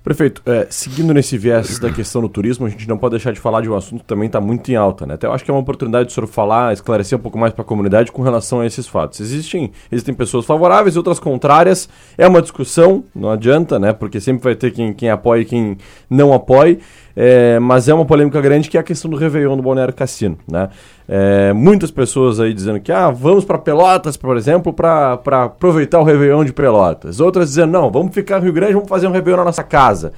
Prefeito, 0.03 0.43
é, 0.45 0.67
seguindo 0.69 1.15
nesse 1.15 1.39
viés 1.39 1.79
da 1.79 1.91
questão 1.91 2.21
do 2.21 2.29
turismo, 2.29 2.67
a 2.67 2.69
gente 2.69 2.87
não 2.87 2.99
pode 2.99 3.13
deixar 3.13 3.33
de 3.33 3.41
falar 3.41 3.63
de 3.63 3.71
um 3.71 3.75
assunto 3.75 4.01
que 4.01 4.07
também 4.07 4.27
está 4.27 4.39
muito 4.39 4.71
em 4.71 4.75
alta, 4.75 5.07
né? 5.07 5.15
Até 5.15 5.27
eu 5.27 5.33
acho 5.33 5.43
que 5.43 5.51
é 5.51 5.55
uma 5.55 5.61
oportunidade 5.61 6.09
de 6.09 6.13
o 6.13 6.15
senhor 6.15 6.27
falar, 6.27 6.75
esclarecer 6.75 7.19
um 7.19 7.23
pouco 7.23 7.39
mais 7.39 7.55
para 7.55 7.63
a 7.63 7.65
comunidade 7.65 8.13
com 8.13 8.21
relação 8.21 8.61
a 8.61 8.67
esses 8.67 8.87
fatos. 8.87 9.21
Existem, 9.21 9.73
existem 9.91 10.15
pessoas 10.15 10.45
favoráveis 10.45 10.95
e 10.95 10.99
outras 10.99 11.19
contrárias. 11.19 11.89
É 12.19 12.29
uma 12.29 12.43
discussão, 12.43 13.05
não 13.15 13.31
adianta, 13.31 13.79
né? 13.79 13.95
Porque 13.95 14.21
sempre 14.21 14.45
vai 14.45 14.55
ter 14.55 14.73
quem, 14.73 14.93
quem 14.93 15.09
apoia 15.09 15.41
e 15.41 15.45
quem 15.47 15.79
não 16.11 16.35
apoie. 16.35 16.81
É, 17.17 17.59
mas 17.61 17.89
é 17.89 17.95
uma 17.95 18.05
polêmica 18.05 18.41
grande 18.41 18.69
que 18.69 18.77
é 18.77 18.81
a 18.81 18.83
questão 18.83 19.11
do 19.11 19.17
Réveillon 19.17 19.57
do 19.57 19.63
Balneário 19.63 19.95
Cassino, 19.95 20.37
né? 20.51 20.69
É, 21.07 21.53
muitas 21.53 21.91
pessoas 21.91 22.41
aí 22.41 22.53
dizendo 22.53 22.81
que 22.81 22.91
ah, 22.91 23.11
vamos 23.11 23.45
para 23.45 23.59
Pelotas, 23.59 24.17
por 24.17 24.37
exemplo, 24.37 24.73
para 24.73 25.45
aproveitar 25.45 26.01
o 26.01 26.05
Réveillon 26.05 26.45
de 26.45 26.53
Pelotas. 26.53 27.21
Outras 27.21 27.51
dizendo, 27.51 27.71
não, 27.73 27.91
vamos 27.91 28.13
ficar 28.13 28.39
no 28.39 28.45
Rio 28.45 28.53
Grande, 28.53 28.73
vamos 28.75 28.89
fazer 28.89 29.07
um 29.07 29.13
Réveillon 29.13 29.39
na 29.39 29.45
nossa 29.45 29.63
casa. 29.63 30.13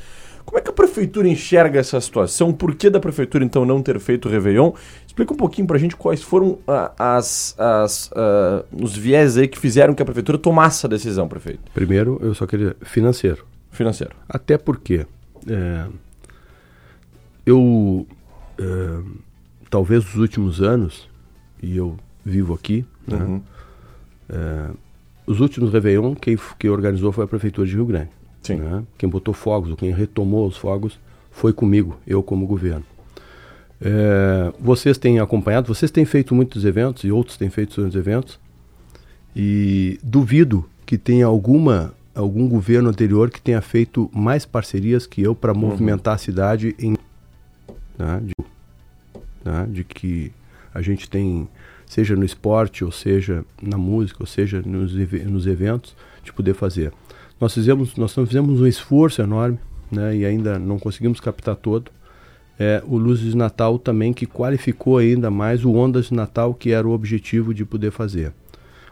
Como 0.46 0.58
é 0.58 0.62
que 0.62 0.70
a 0.70 0.72
prefeitura 0.72 1.28
enxerga 1.28 1.80
essa 1.80 2.00
situação? 2.00 2.52
Por 2.52 2.76
que 2.76 2.88
da 2.88 3.00
prefeitura, 3.00 3.44
então, 3.44 3.66
não 3.66 3.82
ter 3.82 3.98
feito 3.98 4.28
o 4.28 4.30
Réveillon? 4.30 4.72
Explica 5.04 5.34
um 5.34 5.36
pouquinho 5.36 5.66
para 5.66 5.76
a 5.76 5.80
gente 5.80 5.96
quais 5.96 6.22
foram 6.22 6.58
ah, 6.68 6.92
as, 6.96 7.56
as, 7.58 8.06
uh, 8.12 8.64
os 8.80 8.96
viés 8.96 9.36
aí 9.36 9.48
que 9.48 9.58
fizeram 9.58 9.92
que 9.92 10.00
a 10.00 10.04
prefeitura 10.04 10.38
tomasse 10.38 10.86
a 10.86 10.88
decisão, 10.88 11.26
prefeito. 11.26 11.60
Primeiro, 11.74 12.20
eu 12.22 12.32
só 12.32 12.46
queria 12.46 12.76
financeiro. 12.82 13.44
Financeiro. 13.72 14.14
Até 14.28 14.56
porque 14.56 15.04
é, 15.48 15.84
eu, 17.46 18.06
é, 18.58 19.00
talvez 19.70 20.04
nos 20.04 20.16
últimos 20.16 20.60
anos, 20.60 21.08
e 21.62 21.76
eu 21.76 21.96
vivo 22.24 22.52
aqui, 22.52 22.84
né, 23.06 23.16
uhum. 23.16 23.42
é, 24.28 24.70
os 25.26 25.40
últimos 25.40 25.72
Réveillon, 25.72 26.14
quem, 26.14 26.36
quem 26.58 26.70
organizou 26.70 27.12
foi 27.12 27.24
a 27.24 27.28
Prefeitura 27.28 27.66
de 27.66 27.74
Rio 27.74 27.86
Grande. 27.86 28.10
Né? 28.48 28.84
Quem 28.98 29.08
botou 29.08 29.34
fogos, 29.34 29.70
ou 29.70 29.76
quem 29.76 29.90
retomou 29.92 30.46
os 30.46 30.56
fogos, 30.56 30.98
foi 31.30 31.52
comigo, 31.52 31.98
eu 32.06 32.22
como 32.22 32.46
governo. 32.46 32.84
É, 33.80 34.52
vocês 34.58 34.96
têm 34.96 35.18
acompanhado, 35.18 35.72
vocês 35.72 35.90
têm 35.90 36.04
feito 36.04 36.34
muitos 36.34 36.64
eventos 36.64 37.04
e 37.04 37.10
outros 37.10 37.36
têm 37.36 37.50
feito 37.50 37.74
seus 37.74 37.94
eventos, 37.94 38.38
e 39.34 39.98
duvido 40.02 40.64
que 40.84 40.96
tenha 40.96 41.26
alguma 41.26 41.92
algum 42.14 42.48
governo 42.48 42.88
anterior 42.88 43.30
que 43.30 43.42
tenha 43.42 43.60
feito 43.60 44.10
mais 44.10 44.46
parcerias 44.46 45.06
que 45.06 45.20
eu 45.20 45.34
para 45.34 45.52
uhum. 45.52 45.58
movimentar 45.58 46.14
a 46.14 46.18
cidade 46.18 46.74
em 46.78 46.96
né, 47.98 48.20
de, 48.22 48.44
né, 49.44 49.66
de 49.70 49.84
que 49.84 50.32
a 50.74 50.82
gente 50.82 51.08
tem, 51.08 51.48
seja 51.86 52.14
no 52.14 52.24
esporte, 52.24 52.84
ou 52.84 52.92
seja 52.92 53.44
na 53.60 53.78
música, 53.78 54.18
ou 54.20 54.26
seja 54.26 54.62
nos, 54.64 54.92
nos 54.92 55.46
eventos, 55.46 55.96
de 56.22 56.32
poder 56.32 56.54
fazer. 56.54 56.92
Nós 57.40 57.54
fizemos, 57.54 57.96
nós 57.96 58.14
fizemos 58.14 58.60
um 58.60 58.66
esforço 58.66 59.22
enorme, 59.22 59.58
né, 59.90 60.16
e 60.16 60.24
ainda 60.24 60.58
não 60.58 60.78
conseguimos 60.78 61.20
captar 61.20 61.56
todo. 61.56 61.90
É, 62.58 62.82
o 62.86 62.96
Luzes 62.96 63.32
de 63.32 63.36
Natal 63.36 63.78
também 63.78 64.14
que 64.14 64.26
qualificou 64.26 64.96
ainda 64.96 65.30
mais 65.30 65.64
o 65.64 65.74
Ondas 65.74 66.06
de 66.06 66.14
Natal, 66.14 66.54
que 66.54 66.72
era 66.72 66.88
o 66.88 66.92
objetivo 66.92 67.52
de 67.52 67.64
poder 67.64 67.90
fazer. 67.90 68.32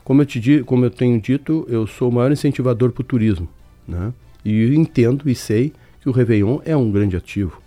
Como 0.03 0.21
eu, 0.21 0.27
te, 0.27 0.63
como 0.65 0.85
eu 0.85 0.91
tenho 0.91 1.19
dito, 1.19 1.67
eu 1.67 1.87
sou 1.87 2.11
o 2.11 2.13
maior 2.13 2.31
incentivador 2.31 2.93
para 2.93 3.01
o 3.01 3.05
turismo. 3.05 3.49
Né? 3.89 4.13
E 4.45 4.75
entendo 4.75 5.29
e 5.31 5.35
sei 5.35 5.73
que 6.03 6.11
o 6.11 6.13
Réveillon 6.13 6.61
é 6.67 6.77
um 6.77 6.93
grande 6.93 7.17
ativo 7.17 7.64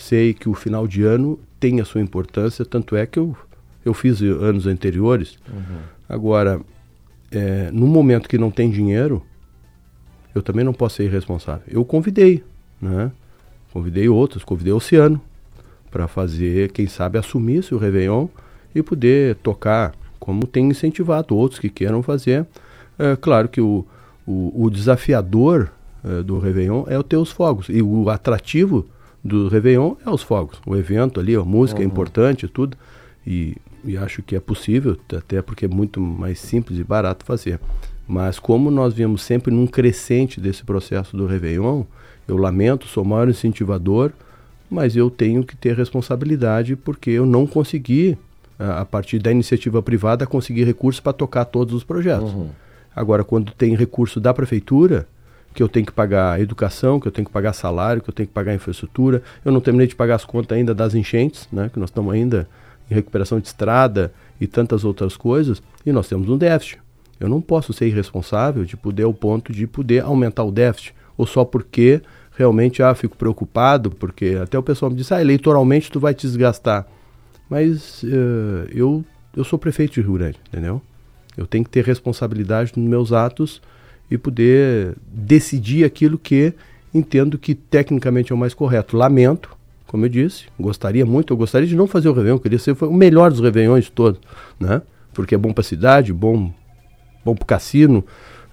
sei 0.00 0.34
que 0.34 0.48
o 0.48 0.54
final 0.54 0.86
de 0.86 1.02
ano 1.02 1.38
tem 1.58 1.80
a 1.80 1.84
sua 1.84 2.00
importância, 2.00 2.64
tanto 2.64 2.96
é 2.96 3.06
que 3.06 3.18
eu, 3.18 3.36
eu 3.84 3.92
fiz 3.92 4.22
anos 4.22 4.66
anteriores. 4.66 5.38
Uhum. 5.52 5.78
Agora, 6.08 6.60
é, 7.30 7.70
no 7.72 7.86
momento 7.86 8.28
que 8.28 8.38
não 8.38 8.50
tem 8.50 8.70
dinheiro, 8.70 9.22
eu 10.34 10.42
também 10.42 10.64
não 10.64 10.72
posso 10.72 10.96
ser 10.96 11.04
irresponsável. 11.04 11.62
Eu 11.68 11.84
convidei, 11.84 12.42
né? 12.80 13.12
Convidei 13.72 14.08
outros, 14.08 14.42
convidei 14.42 14.72
o 14.72 14.76
Oceano 14.76 15.20
para 15.90 16.08
fazer, 16.08 16.72
quem 16.72 16.86
sabe, 16.86 17.18
assumir-se 17.18 17.74
o 17.74 17.78
Réveillon 17.78 18.26
e 18.74 18.82
poder 18.82 19.36
tocar, 19.36 19.94
como 20.18 20.46
tem 20.46 20.68
incentivado 20.68 21.36
outros 21.36 21.60
que 21.60 21.68
queiram 21.68 22.02
fazer. 22.02 22.46
É, 22.98 23.16
claro 23.16 23.48
que 23.48 23.60
o, 23.60 23.84
o, 24.26 24.64
o 24.64 24.70
desafiador 24.70 25.70
é, 26.04 26.22
do 26.22 26.38
Réveillon 26.38 26.84
é 26.86 26.98
o 26.98 27.02
ter 27.02 27.16
os 27.16 27.30
fogos. 27.30 27.68
E 27.68 27.82
o 27.82 28.08
atrativo 28.08 28.86
do 29.22 29.48
Réveillon 29.48 29.94
é 30.04 30.10
os 30.10 30.22
fogos. 30.22 30.60
O 30.66 30.76
evento 30.76 31.20
ali, 31.20 31.34
a 31.34 31.44
música 31.44 31.80
é 31.80 31.84
uhum. 31.84 31.90
é 31.90 31.92
importante 31.92 32.48
tudo. 32.48 32.76
E, 33.26 33.56
e 33.84 33.96
acho 33.96 34.22
que 34.22 34.34
é 34.34 34.40
possível, 34.40 34.96
até 35.16 35.42
porque 35.42 35.66
é 35.66 35.68
muito 35.68 36.00
mais 36.00 36.38
simples 36.38 36.78
e 36.78 36.84
barato 36.84 37.24
fazer. 37.24 37.60
Mas 38.06 38.38
como 38.38 38.70
nós 38.70 38.92
viemos 38.92 39.22
sempre 39.22 39.54
num 39.54 39.66
crescente 39.66 40.40
desse 40.40 40.64
processo 40.64 41.16
do 41.16 41.26
Réveillon, 41.26 41.84
eu 42.26 42.36
lamento, 42.36 42.86
sou 42.86 43.04
o 43.04 43.06
maior 43.06 43.28
incentivador, 43.28 44.10
mas 44.70 44.96
eu 44.96 45.10
tenho 45.10 45.44
que 45.44 45.56
ter 45.56 45.76
responsabilidade 45.76 46.76
porque 46.76 47.10
eu 47.10 47.26
não 47.26 47.46
consegui, 47.46 48.16
a, 48.58 48.80
a 48.80 48.84
partir 48.84 49.18
da 49.18 49.30
iniciativa 49.30 49.82
privada, 49.82 50.26
conseguir 50.26 50.64
recursos 50.64 51.00
para 51.00 51.12
tocar 51.12 51.44
todos 51.44 51.74
os 51.74 51.84
projetos. 51.84 52.32
Uhum. 52.32 52.50
Agora, 52.94 53.22
quando 53.22 53.52
tem 53.52 53.74
recurso 53.74 54.20
da 54.20 54.34
prefeitura, 54.34 55.06
que 55.52 55.62
eu 55.62 55.68
tenho 55.68 55.84
que 55.84 55.92
pagar 55.92 56.40
educação, 56.40 57.00
que 57.00 57.08
eu 57.08 57.12
tenho 57.12 57.26
que 57.26 57.32
pagar 57.32 57.52
salário, 57.52 58.00
que 58.00 58.08
eu 58.08 58.14
tenho 58.14 58.26
que 58.26 58.32
pagar 58.32 58.54
infraestrutura. 58.54 59.22
Eu 59.44 59.52
não 59.52 59.60
terminei 59.60 59.86
de 59.86 59.96
pagar 59.96 60.14
as 60.14 60.24
contas 60.24 60.56
ainda 60.56 60.74
das 60.74 60.94
enchentes, 60.94 61.48
né, 61.52 61.70
que 61.72 61.78
nós 61.78 61.90
estamos 61.90 62.12
ainda 62.12 62.48
em 62.90 62.94
recuperação 62.94 63.40
de 63.40 63.46
estrada 63.46 64.12
e 64.40 64.46
tantas 64.46 64.84
outras 64.84 65.16
coisas, 65.16 65.62
e 65.84 65.92
nós 65.92 66.08
temos 66.08 66.28
um 66.28 66.36
déficit. 66.36 66.78
Eu 67.18 67.28
não 67.28 67.40
posso 67.40 67.72
ser 67.72 67.86
irresponsável 67.86 68.64
de 68.64 68.76
poder 68.76 69.02
ao 69.02 69.12
ponto 69.12 69.52
de 69.52 69.66
poder 69.66 70.02
aumentar 70.02 70.44
o 70.44 70.50
déficit, 70.50 70.94
ou 71.16 71.26
só 71.26 71.44
porque 71.44 72.00
realmente 72.36 72.82
ah, 72.82 72.94
fico 72.94 73.16
preocupado, 73.16 73.90
porque 73.90 74.38
até 74.42 74.58
o 74.58 74.62
pessoal 74.62 74.90
me 74.90 74.96
disse, 74.96 75.12
ah, 75.12 75.20
eleitoralmente 75.20 75.90
tu 75.90 76.00
vai 76.00 76.14
te 76.14 76.26
desgastar. 76.26 76.86
Mas 77.50 78.02
uh, 78.04 78.66
eu, 78.72 79.04
eu 79.36 79.44
sou 79.44 79.58
prefeito 79.58 79.94
de 79.94 80.00
Rio 80.00 80.14
Grande, 80.14 80.38
entendeu? 80.48 80.80
Eu 81.36 81.46
tenho 81.46 81.64
que 81.64 81.70
ter 81.70 81.84
responsabilidade 81.84 82.72
nos 82.76 82.88
meus 82.88 83.12
atos 83.12 83.60
e 84.10 84.18
poder 84.18 84.96
decidir 85.06 85.84
aquilo 85.84 86.18
que 86.18 86.52
entendo 86.92 87.38
que 87.38 87.54
tecnicamente 87.54 88.32
é 88.32 88.34
o 88.34 88.38
mais 88.38 88.52
correto. 88.52 88.96
Lamento, 88.96 89.56
como 89.86 90.04
eu 90.04 90.08
disse, 90.08 90.44
gostaria 90.58 91.06
muito, 91.06 91.32
eu 91.32 91.36
gostaria 91.36 91.66
de 91.66 91.76
não 91.76 91.86
fazer 91.86 92.08
o 92.08 92.12
Réveillon, 92.12 92.38
queria 92.38 92.58
ser 92.58 92.76
o 92.82 92.92
melhor 92.92 93.30
dos 93.30 93.40
Réveillões 93.40 93.88
todos, 93.88 94.20
né? 94.58 94.82
Porque 95.12 95.34
é 95.34 95.38
bom 95.38 95.52
para 95.52 95.62
a 95.62 95.64
cidade, 95.64 96.12
bom, 96.12 96.52
bom 97.24 97.34
para 97.34 97.42
o 97.42 97.46
cassino, 97.46 98.04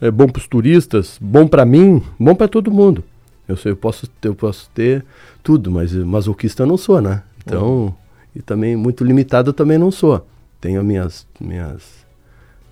é 0.02 0.12
bom 0.12 0.28
para 0.28 0.40
os 0.40 0.48
turistas, 0.48 1.18
bom 1.22 1.48
para 1.48 1.66
mim, 1.66 2.02
bom 2.20 2.36
para 2.36 2.48
todo 2.48 2.72
mundo. 2.72 3.04
Eu, 3.48 3.56
sei, 3.56 3.72
eu, 3.72 3.78
posso, 3.78 4.10
eu 4.22 4.36
posso 4.36 4.70
ter 4.74 5.06
tudo, 5.42 5.72
mas 5.72 5.94
masoquista 5.94 6.64
eu 6.64 6.68
não 6.68 6.78
sou, 6.78 7.02
né? 7.02 7.24
Então, 7.46 7.96
e 8.36 8.42
também 8.42 8.76
muito 8.76 9.04
limitado 9.04 9.50
eu 9.50 9.54
também 9.54 9.78
não 9.78 9.90
sou. 9.90 10.28
Tenho 10.60 10.84
minhas, 10.84 11.26
minhas, 11.40 12.06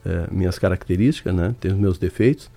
é, 0.05 0.27
minhas 0.31 0.59
características, 0.59 1.33
né? 1.33 1.55
Tenho 1.59 1.77
meus 1.77 1.97
defeitos, 1.97 2.49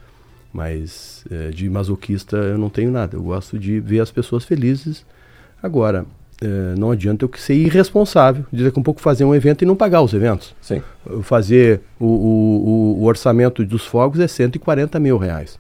mas 0.52 1.24
é, 1.30 1.50
de 1.50 1.68
masoquista 1.68 2.36
eu 2.36 2.58
não 2.58 2.70
tenho 2.70 2.90
nada. 2.90 3.16
Eu 3.16 3.22
gosto 3.22 3.58
de 3.58 3.80
ver 3.80 4.00
as 4.00 4.10
pessoas 4.10 4.44
felizes. 4.44 5.04
Agora, 5.62 6.06
é, 6.40 6.74
não 6.78 6.90
adianta 6.90 7.24
eu 7.24 7.30
ser 7.36 7.54
irresponsável, 7.54 8.44
dizer 8.52 8.72
que 8.72 8.78
um 8.78 8.82
pouco 8.82 9.00
fazer 9.00 9.24
um 9.24 9.34
evento 9.34 9.62
e 9.62 9.66
não 9.66 9.74
pagar 9.74 10.02
os 10.02 10.12
eventos. 10.12 10.54
Sim. 10.60 10.82
Fazer 11.22 11.80
o, 11.98 12.06
o, 12.06 12.98
o, 13.00 13.04
orçamento 13.04 13.64
dos 13.64 13.84
fogos 13.84 14.20
é 14.20 14.28
140 14.28 14.98
mil 15.00 15.18
reais. 15.18 15.58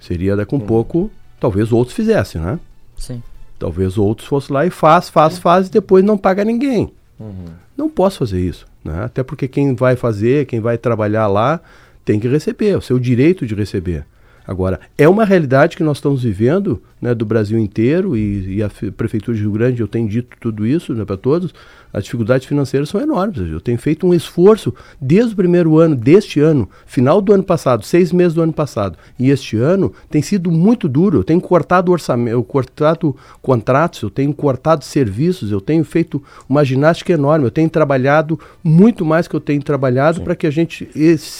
Seria 0.00 0.36
daqui 0.36 0.54
um 0.54 0.58
hum. 0.58 0.62
pouco, 0.62 1.10
talvez 1.38 1.72
outros 1.72 1.94
fizessem, 1.94 2.40
né? 2.40 2.58
Sim. 2.96 3.22
Talvez 3.58 3.96
outros 3.98 4.26
fossem 4.26 4.54
lá 4.54 4.66
e 4.66 4.70
faz, 4.70 5.08
faz, 5.08 5.38
faz 5.38 5.68
e 5.68 5.70
depois 5.70 6.04
não 6.04 6.18
paga 6.18 6.44
ninguém. 6.44 6.92
Uhum. 7.18 7.46
Não 7.76 7.88
posso 7.88 8.18
fazer 8.18 8.40
isso. 8.40 8.66
Né? 8.84 9.04
Até 9.04 9.22
porque 9.22 9.48
quem 9.48 9.74
vai 9.74 9.96
fazer, 9.96 10.46
quem 10.46 10.60
vai 10.60 10.76
trabalhar 10.76 11.26
lá, 11.26 11.60
tem 12.04 12.20
que 12.20 12.28
receber, 12.28 12.70
é 12.70 12.76
o 12.76 12.82
seu 12.82 12.98
direito 12.98 13.46
de 13.46 13.54
receber. 13.54 14.04
Agora, 14.46 14.80
é 14.98 15.08
uma 15.08 15.24
realidade 15.24 15.76
que 15.76 15.82
nós 15.82 15.96
estamos 15.96 16.22
vivendo 16.22 16.82
né, 17.00 17.14
do 17.14 17.24
Brasil 17.24 17.58
inteiro 17.58 18.16
e, 18.16 18.56
e 18.56 18.62
a 18.62 18.70
Prefeitura 18.96 19.36
de 19.36 19.42
Rio 19.42 19.52
Grande, 19.52 19.80
eu 19.80 19.88
tenho 19.88 20.08
dito 20.08 20.36
tudo 20.38 20.66
isso 20.66 20.92
né, 20.94 21.04
para 21.04 21.16
todos, 21.16 21.54
as 21.92 22.04
dificuldades 22.04 22.46
financeiras 22.46 22.88
são 22.88 23.00
enormes. 23.00 23.50
Eu 23.50 23.60
tenho 23.60 23.78
feito 23.78 24.06
um 24.06 24.12
esforço 24.12 24.74
desde 25.00 25.32
o 25.32 25.36
primeiro 25.36 25.78
ano 25.78 25.94
deste 25.94 26.40
ano, 26.40 26.68
final 26.86 27.22
do 27.22 27.32
ano 27.32 27.42
passado, 27.42 27.84
seis 27.84 28.12
meses 28.12 28.34
do 28.34 28.42
ano 28.42 28.52
passado, 28.52 28.98
e 29.18 29.30
este 29.30 29.56
ano 29.56 29.92
tem 30.10 30.20
sido 30.20 30.50
muito 30.50 30.88
duro. 30.88 31.18
Eu 31.18 31.24
tenho 31.24 31.40
cortado 31.40 31.92
orçamento, 31.92 32.34
eu 32.34 32.42
cortado 32.42 33.16
contratos, 33.40 34.02
eu 34.02 34.10
tenho 34.10 34.34
cortado 34.34 34.84
serviços, 34.84 35.52
eu 35.52 35.60
tenho 35.60 35.84
feito 35.84 36.22
uma 36.48 36.64
ginástica 36.64 37.12
enorme, 37.12 37.46
eu 37.46 37.50
tenho 37.50 37.70
trabalhado 37.70 38.38
muito 38.62 39.04
mais 39.04 39.28
que 39.28 39.36
eu 39.36 39.40
tenho 39.40 39.62
trabalhado 39.62 40.20
para 40.22 40.34
que 40.34 40.46
a 40.46 40.50
gente 40.50 40.86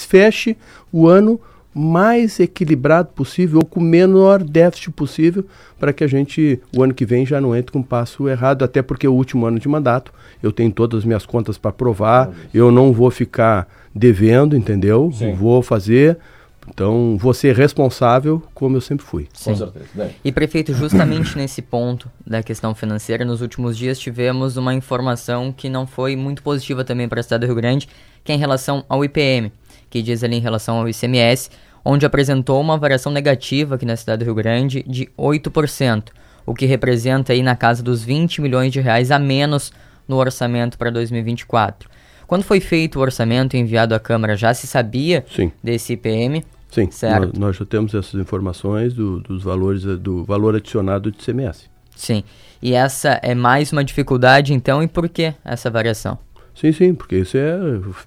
feche 0.09 0.57
o 0.93 1.09
ano 1.09 1.41
mais 1.75 2.39
equilibrado 2.39 3.09
possível 3.09 3.59
ou 3.59 3.65
com 3.65 3.81
o 3.81 3.83
menor 3.83 4.43
déficit 4.43 4.93
possível 4.93 5.45
para 5.79 5.93
que 5.93 6.05
a 6.05 6.07
gente, 6.07 6.61
o 6.75 6.83
ano 6.83 6.95
que 6.95 7.05
vem, 7.05 7.27
já 7.27 7.41
não 7.41 7.55
entre 7.55 7.73
com 7.73 7.81
um 7.81 7.83
passo 7.83 8.29
errado, 8.29 8.63
até 8.63 8.81
porque 8.81 9.07
é 9.07 9.11
o 9.11 9.13
último 9.13 9.45
ano 9.45 9.59
de 9.59 9.69
mandato, 9.69 10.13
eu 10.43 10.53
tenho 10.53 10.71
todas 10.71 11.01
as 11.01 11.05
minhas 11.05 11.27
contas 11.27 11.59
para 11.59 11.73
provar, 11.73 12.31
eu 12.53 12.71
não 12.71 12.93
vou 12.93 13.11
ficar 13.11 13.69
devendo, 13.95 14.57
entendeu? 14.57 15.11
Sim. 15.13 15.35
Vou 15.35 15.63
fazer, 15.63 16.17
então 16.69 17.17
vou 17.19 17.35
ser 17.35 17.55
responsável 17.57 18.43
como 18.55 18.77
eu 18.77 18.81
sempre 18.81 19.05
fui. 19.05 19.29
Sim. 19.35 19.51
Com 19.51 19.57
certeza. 19.57 20.11
E 20.25 20.31
prefeito, 20.31 20.73
justamente 20.73 21.35
nesse 21.39 21.61
ponto 21.61 22.09
da 22.25 22.43
questão 22.43 22.75
financeira, 22.75 23.25
nos 23.25 23.43
últimos 23.43 23.77
dias 23.77 23.99
tivemos 23.99 24.57
uma 24.57 24.73
informação 24.73 25.53
que 25.53 25.69
não 25.69 25.87
foi 25.87 26.15
muito 26.15 26.43
positiva 26.43 26.85
também 26.85 27.09
para 27.09 27.21
a 27.21 27.23
cidade 27.23 27.41
do 27.41 27.47
Rio 27.47 27.57
Grande, 27.57 27.89
que 28.23 28.31
é 28.31 28.35
em 28.35 28.39
relação 28.39 28.85
ao 28.89 29.05
IPM 29.05 29.53
que 29.95 30.03
diz 30.03 30.25
ali 30.25 30.35
em 30.35 30.41
relação 30.41 30.79
ao 30.79 30.89
ICMS, 30.89 31.51
onde 31.85 32.05
apresentou 32.05 32.61
uma 32.61 32.77
variação 32.77 33.13
negativa 33.13 33.77
aqui 33.77 33.87
na 33.87 33.95
cidade 33.95 34.19
do 34.19 34.25
Rio 34.25 34.35
Grande 34.35 34.83
de 34.89 35.09
8%, 35.17 36.07
o 36.45 36.53
que 36.53 36.67
representa 36.67 37.33
aí 37.33 37.45
na 37.45 37.55
casa 37.55 37.81
dos 37.81 38.03
20 38.03 38.43
milhões 38.43 38.73
de 38.73 38.81
reais 38.81 39.13
a 39.13 39.21
menos 39.21 39.73
no 40.09 40.17
orçamento 40.17 40.77
para 40.77 40.91
2024. 40.91 41.89
Quando 42.27 42.43
foi 42.43 42.59
feito 42.59 42.99
o 42.99 43.03
orçamento 43.03 43.57
enviado 43.57 43.95
à 43.95 44.01
Câmara, 44.01 44.37
já 44.37 44.53
se 44.53 44.67
sabia 44.67 45.25
Sim. 45.33 45.53
desse 45.63 45.93
IPM? 45.93 46.45
Sim, 46.73 46.91
certo? 46.91 47.27
Nós, 47.29 47.39
nós 47.39 47.57
já 47.57 47.65
temos 47.65 47.95
essas 47.95 48.21
informações 48.21 48.95
do, 48.95 49.21
dos 49.21 49.45
valores, 49.45 49.85
do 49.85 50.25
valor 50.25 50.57
adicionado 50.57 51.13
de 51.13 51.19
ICMS. 51.19 51.71
Sim, 51.95 52.25
e 52.61 52.75
essa 52.75 53.21
é 53.23 53.33
mais 53.33 53.71
uma 53.71 53.85
dificuldade 53.85 54.53
então, 54.53 54.83
e 54.83 54.89
por 54.89 55.09
que 55.09 55.33
essa 55.45 55.71
variação? 55.71 56.19
Sim, 56.55 56.73
sim, 56.73 56.95
porque 56.95 57.17
isso 57.17 57.37
é 57.37 57.59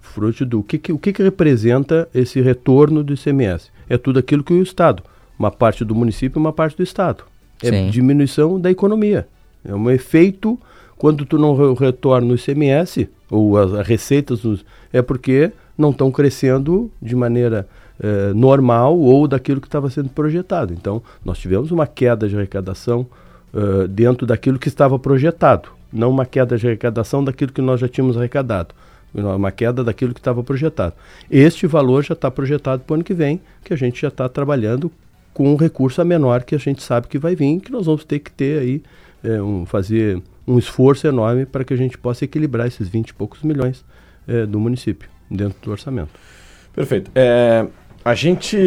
fruto 0.02 0.46
do 0.46 0.64
que, 0.64 0.78
que, 0.78 0.94
o 0.94 0.98
que, 0.98 1.12
que 1.12 1.22
representa 1.22 2.08
esse 2.14 2.40
retorno 2.40 3.04
do 3.04 3.14
ICMS. 3.14 3.70
É 3.90 3.98
tudo 3.98 4.20
aquilo 4.20 4.44
que 4.44 4.54
o 4.54 4.64
Estado, 4.64 5.04
uma 5.38 5.52
parte 5.52 5.84
do 5.84 5.94
município 5.94 6.40
e 6.40 6.42
uma 6.42 6.54
parte 6.54 6.78
do 6.78 6.84
Estado. 6.84 7.24
É 7.62 7.70
sim. 7.70 7.90
diminuição 7.90 8.60
da 8.60 8.72
economia. 8.72 9.28
É 9.66 9.76
um 9.76 9.90
efeito 9.90 10.58
quando 10.98 11.26
tu 11.26 11.38
não 11.38 11.74
retorna 11.74 12.32
o 12.32 12.36
ICMS 12.36 13.10
ou 13.30 13.58
as, 13.58 13.74
as 13.74 13.88
receitas, 13.88 14.42
é 14.94 15.02
porque 15.02 15.52
não 15.78 15.92
estão 15.92 16.10
crescendo 16.10 16.90
de 17.02 17.16
maneira 17.16 17.68
eh, 18.00 18.32
normal 18.34 18.98
ou 18.98 19.28
daquilo 19.28 19.60
que 19.60 19.68
estava 19.68 19.90
sendo 19.90 20.10
projetado. 20.10 20.72
Então, 20.72 21.02
nós 21.26 21.40
tivemos 21.40 21.72
uma 21.72 21.88
queda 21.88 22.30
de 22.30 22.36
arrecadação 22.36 23.08
uh, 23.54 23.88
dentro 23.88 24.28
daquilo 24.28 24.60
que 24.60 24.68
estava 24.68 25.00
projetado 25.00 25.70
não 25.92 26.10
uma 26.10 26.26
queda 26.26 26.58
de 26.58 26.68
arrecadação 26.68 27.24
daquilo 27.24 27.52
que 27.52 27.62
nós 27.62 27.80
já 27.80 27.88
tínhamos 27.88 28.18
arrecadado, 28.18 28.74
uma 29.14 29.52
queda 29.52 29.84
daquilo 29.84 30.14
que 30.14 30.20
estava 30.20 30.44
projetado. 30.44 30.94
Este 31.30 31.66
valor 31.66 32.04
já 32.04 32.14
está 32.14 32.30
projetado 32.30 32.84
para 32.84 32.94
o 32.94 32.96
ano 32.96 33.04
que 33.04 33.14
vem, 33.14 33.42
que 33.64 33.74
a 33.74 33.78
gente 33.78 34.02
já 34.02 34.10
está 34.10 34.28
trabalhando 34.28 34.92
com 35.34 35.54
um 35.54 35.56
recurso 35.56 36.02
a 36.02 36.06
menor 36.06 36.44
que 36.44 36.56
a 36.56 36.58
gente 36.58 36.82
sabe 36.82 37.08
que 37.08 37.18
vai 37.18 37.36
vir, 37.36 37.60
que 37.60 37.72
nós 37.72 37.86
vamos 37.86 38.04
ter 38.04 38.20
que 38.20 38.32
ter 38.32 38.60
aí, 38.60 38.84
é, 39.24 39.42
um, 39.42 39.66
fazer 39.66 40.22
um 40.48 40.58
esforço 40.58 41.08
enorme 41.08 41.46
para 41.46 41.64
que 41.64 41.74
a 41.74 41.78
gente 41.78 41.98
possa 41.98 42.26
equilibrar 42.26 42.68
esses 42.68 42.88
20 42.88 43.10
e 43.10 43.14
poucos 43.14 43.44
milhões 43.44 43.86
é, 44.28 44.46
do 44.46 44.60
município 44.60 45.10
dentro 45.30 45.58
do 45.62 45.72
orçamento. 45.72 46.10
Perfeito. 46.74 47.12
É, 47.14 47.68
a 48.04 48.16
gente 48.16 48.58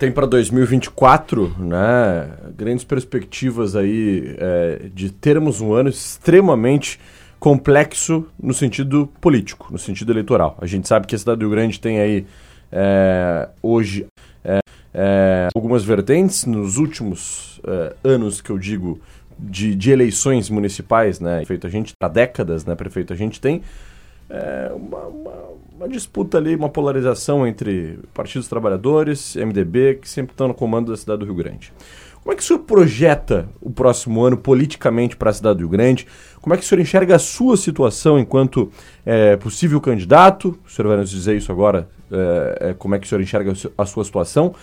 tem 0.00 0.10
para 0.10 0.26
2024, 0.26 1.56
né, 1.58 2.30
grandes 2.56 2.84
perspectivas 2.84 3.76
aí 3.76 4.34
é, 4.38 4.88
de 4.94 5.10
termos 5.10 5.60
um 5.60 5.74
ano 5.74 5.90
extremamente 5.90 6.98
complexo 7.38 8.26
no 8.42 8.54
sentido 8.54 9.10
político, 9.20 9.68
no 9.70 9.78
sentido 9.78 10.10
eleitoral. 10.10 10.56
A 10.58 10.64
gente 10.64 10.88
sabe 10.88 11.06
que 11.06 11.14
a 11.14 11.18
cidade 11.18 11.40
do 11.40 11.42
Rio 11.42 11.50
Grande 11.50 11.78
tem 11.78 12.00
aí 12.00 12.24
é, 12.72 13.50
hoje 13.62 14.06
é, 14.42 14.60
é 14.94 15.48
algumas 15.54 15.84
vertentes 15.84 16.46
nos 16.46 16.78
últimos 16.78 17.60
é, 17.66 17.94
anos 18.02 18.40
que 18.40 18.48
eu 18.48 18.56
digo 18.56 18.98
de, 19.38 19.74
de 19.74 19.90
eleições 19.90 20.48
municipais, 20.48 21.20
né, 21.20 21.36
prefeito 21.40 21.66
a 21.66 21.70
gente 21.70 21.92
há 22.02 22.08
décadas, 22.08 22.64
né, 22.64 22.74
prefeito 22.74 23.12
a 23.12 23.16
gente 23.16 23.38
tem 23.38 23.60
é, 24.30 24.72
uma, 24.72 25.00
uma, 25.06 25.32
uma, 25.76 25.88
disputa 25.88 26.38
ali, 26.38 26.54
uma 26.54 26.68
polarização 26.68 27.46
entre 27.46 27.98
partidos 28.14 28.48
trabalhadores, 28.48 29.34
MDB, 29.34 29.98
que 30.00 30.08
sempre 30.08 30.32
estão 30.32 30.48
no 30.48 30.54
comando 30.54 30.90
da 30.90 30.96
cidade 30.96 31.18
do 31.20 31.24
Rio 31.26 31.34
Grande. 31.34 31.72
Como 32.22 32.32
é 32.32 32.36
que 32.36 32.42
o 32.42 32.46
senhor 32.46 32.60
projeta 32.60 33.48
o 33.60 33.70
próximo 33.70 34.22
ano 34.22 34.36
politicamente 34.36 35.16
para 35.16 35.30
a 35.30 35.32
cidade 35.32 35.58
do 35.58 35.60
Rio 35.60 35.70
Grande? 35.70 36.06
Como 36.40 36.54
é 36.54 36.56
que 36.56 36.62
o 36.62 36.66
senhor 36.66 36.80
enxerga 36.80 37.16
a 37.16 37.18
sua 37.18 37.56
situação 37.56 38.18
enquanto 38.18 38.70
é, 39.04 39.36
possível 39.36 39.80
candidato? 39.80 40.58
O 40.64 40.70
senhor 40.70 40.88
vai 40.88 40.98
nos 40.98 41.10
dizer 41.10 41.36
isso 41.36 41.50
agora, 41.50 41.88
é, 42.12 42.70
é 42.70 42.74
como 42.74 42.94
é 42.94 42.98
que 42.98 43.06
o 43.06 43.08
senhor 43.08 43.22
enxerga 43.22 43.52
a 43.76 43.86
sua 43.86 44.04
situação? 44.04 44.54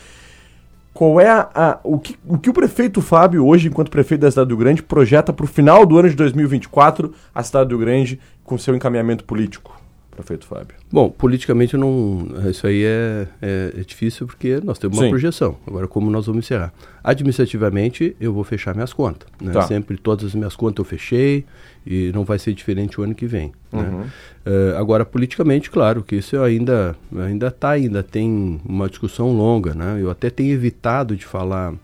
Qual 0.97 1.21
é 1.21 1.29
a, 1.29 1.47
a, 1.53 1.79
o, 1.83 1.99
que, 1.99 2.17
o 2.27 2.39
que 2.39 2.49
o 2.49 2.53
prefeito 2.53 3.03
Fábio, 3.03 3.45
hoje, 3.45 3.67
enquanto 3.67 3.91
prefeito 3.91 4.21
da 4.21 4.31
cidade 4.31 4.49
do 4.49 4.57
Grande, 4.57 4.81
projeta 4.81 5.31
para 5.31 5.43
o 5.43 5.47
final 5.47 5.85
do 5.85 5.95
ano 5.95 6.09
de 6.09 6.15
2024 6.15 7.13
a 7.35 7.43
cidade 7.43 7.69
do 7.69 7.77
Grande 7.77 8.19
com 8.43 8.57
seu 8.57 8.75
encaminhamento 8.75 9.23
político? 9.23 9.79
Prefeito 10.17 10.47
Fábio. 10.47 10.75
Bom, 10.91 11.09
politicamente 11.09 11.77
não, 11.77 12.27
isso 12.49 12.65
aí 12.65 12.83
é, 12.83 13.27
é, 13.39 13.73
é 13.77 13.81
difícil 13.81 14.25
porque 14.25 14.59
nós 14.63 14.79
temos 14.79 14.97
uma 14.97 15.05
Sim. 15.05 15.09
projeção. 15.11 15.57
Agora, 15.65 15.87
como 15.87 16.09
nós 16.09 16.25
vamos 16.25 16.45
encerrar? 16.45 16.73
Administrativamente, 17.03 18.15
eu 18.19 18.33
vou 18.33 18.43
fechar 18.43 18.73
minhas 18.73 18.91
contas. 18.91 19.29
Né? 19.39 19.53
Tá. 19.53 19.61
Sempre 19.61 19.95
todas 19.95 20.25
as 20.25 20.35
minhas 20.35 20.55
contas 20.55 20.79
eu 20.79 20.85
fechei 20.85 21.45
e 21.85 22.11
não 22.13 22.25
vai 22.25 22.39
ser 22.39 22.53
diferente 22.53 22.99
o 22.99 23.03
ano 23.03 23.13
que 23.13 23.27
vem. 23.27 23.51
Né? 23.71 23.79
Uhum. 23.79 23.99
Né? 23.99 24.11
Uh, 24.45 24.77
agora, 24.77 25.05
politicamente, 25.05 25.69
claro 25.69 26.03
que 26.03 26.15
isso 26.15 26.37
ainda 26.41 26.95
ainda 27.15 27.47
está, 27.47 27.71
ainda 27.71 28.01
tem 28.01 28.59
uma 28.65 28.89
discussão 28.89 29.31
longa. 29.37 29.73
Né? 29.75 29.99
Eu 30.01 30.09
até 30.09 30.29
tenho 30.31 30.51
evitado 30.51 31.15
de 31.15 31.25
falar 31.25 31.73
uh, 31.73 31.77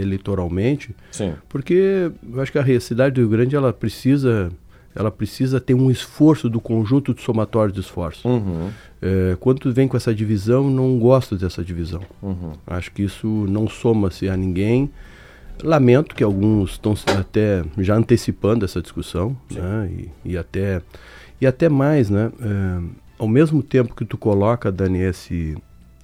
eleitoralmente, 0.00 0.94
Sim. 1.10 1.34
porque 1.48 2.10
eu 2.32 2.40
acho 2.40 2.52
que 2.52 2.58
a 2.58 2.80
cidade 2.80 3.16
do 3.16 3.22
Rio 3.22 3.30
Grande 3.30 3.56
ela 3.56 3.72
precisa 3.72 4.50
ela 4.94 5.10
precisa 5.10 5.60
ter 5.60 5.74
um 5.74 5.90
esforço 5.90 6.48
do 6.48 6.60
conjunto 6.60 7.14
de 7.14 7.22
somatório 7.22 7.72
de 7.72 7.80
esforços. 7.80 8.24
Uhum. 8.24 8.70
É, 9.00 9.36
quando 9.38 9.60
tu 9.60 9.72
vem 9.72 9.86
com 9.86 9.96
essa 9.96 10.14
divisão, 10.14 10.68
não 10.68 10.98
gosto 10.98 11.36
dessa 11.36 11.62
divisão. 11.62 12.02
Uhum. 12.20 12.52
Acho 12.66 12.90
que 12.90 13.02
isso 13.02 13.26
não 13.26 13.68
soma-se 13.68 14.28
a 14.28 14.36
ninguém. 14.36 14.90
Lamento 15.62 16.14
que 16.14 16.24
alguns 16.24 16.72
estão 16.72 16.94
até 17.18 17.62
já 17.78 17.94
antecipando 17.94 18.64
essa 18.64 18.80
discussão, 18.80 19.36
né? 19.50 19.90
e, 19.92 20.32
e, 20.32 20.38
até, 20.38 20.82
e 21.40 21.46
até 21.46 21.68
mais, 21.68 22.08
né? 22.08 22.32
É, 22.40 22.82
ao 23.18 23.28
mesmo 23.28 23.62
tempo 23.62 23.94
que 23.94 24.04
tu 24.04 24.16
coloca, 24.16 24.72
Dani, 24.72 25.00
esse, 25.00 25.56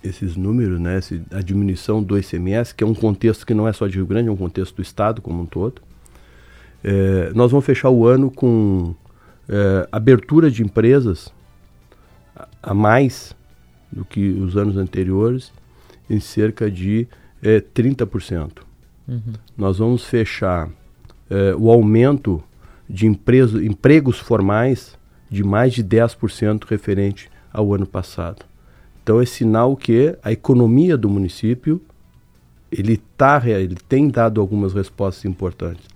esses 0.05 0.37
números, 0.37 0.79
né? 0.79 0.99
Esse, 0.99 1.22
a 1.33 1.40
diminuição 1.40 2.03
do 2.03 2.18
ICMS, 2.18 2.75
que 2.75 2.85
é 2.85 2.87
um 2.87 2.94
contexto 2.94 3.46
que 3.46 3.55
não 3.55 3.66
é 3.66 3.72
só 3.72 3.87
de 3.87 3.96
Rio 3.96 4.07
Grande, 4.07 4.29
é 4.29 4.33
um 4.33 4.37
contexto 4.37 4.77
do 4.77 4.83
Estado 4.83 5.22
como 5.22 5.42
um 5.42 5.46
todo, 5.46 5.81
é, 6.87 7.33
nós 7.35 7.51
vamos 7.51 7.66
fechar 7.66 7.90
o 7.90 8.07
ano 8.07 8.31
com 8.31 8.94
é, 9.49 9.88
abertura 9.90 10.49
de 10.49 10.62
empresas 10.62 11.35
a 12.62 12.72
mais 12.72 13.35
do 13.90 14.05
que 14.05 14.31
os 14.31 14.57
anos 14.57 14.77
anteriores, 14.77 15.53
em 16.09 16.20
cerca 16.20 16.70
de 16.70 17.09
é, 17.42 17.61
30%. 17.61 18.59
Uhum. 19.09 19.20
Nós 19.59 19.79
vamos 19.79 20.05
fechar 20.05 20.68
é, 21.29 21.57
o 21.57 21.72
aumento 21.72 22.40
de 22.88 23.05
empreso, 23.07 23.61
empregos 23.61 24.20
formais 24.20 24.96
de 25.29 25.42
mais 25.42 25.75
de 25.75 25.83
10% 25.83 26.66
referente 26.68 27.29
ao 27.53 27.75
ano 27.75 27.87
passado. 27.87 28.44
Então 29.03 29.20
é 29.20 29.27
sinal 29.27 29.77
que 29.77 30.16
a 30.22 30.31
economia 30.31 30.96
do 30.96 31.09
município 31.09 31.81
ele, 32.70 32.96
tá, 33.16 33.42
ele 33.44 33.77
tem 33.88 34.09
dado 34.09 34.40
algumas 34.40 34.72
respostas 34.72 35.25
importantes. 35.25 35.95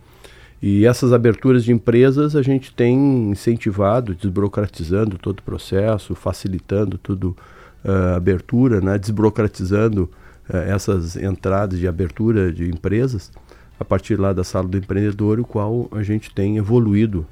E 0.62 0.84
essas 0.84 1.12
aberturas 1.12 1.64
de 1.64 1.72
empresas 1.72 2.36
a 2.36 2.42
gente 2.42 2.72
tem 2.74 3.30
incentivado, 3.30 4.14
desburocratizando 4.14 5.16
todo 5.16 5.38
o 5.38 5.42
processo, 5.42 6.14
facilitando 6.14 6.98
tudo 6.98 7.34
a 7.82 8.12
uh, 8.12 8.16
abertura, 8.16 8.80
né, 8.80 8.98
desburocratizando 8.98 10.10
uh, 10.48 10.56
essas 10.56 11.16
entradas 11.16 11.78
de 11.78 11.88
abertura 11.88 12.52
de 12.52 12.68
empresas 12.68 13.32
a 13.78 13.84
partir 13.84 14.20
lá 14.20 14.34
da 14.34 14.44
sala 14.44 14.68
do 14.68 14.76
empreendedor, 14.76 15.40
o 15.40 15.44
qual 15.44 15.88
a 15.92 16.02
gente 16.02 16.34
tem 16.34 16.58
evoluído 16.58 17.26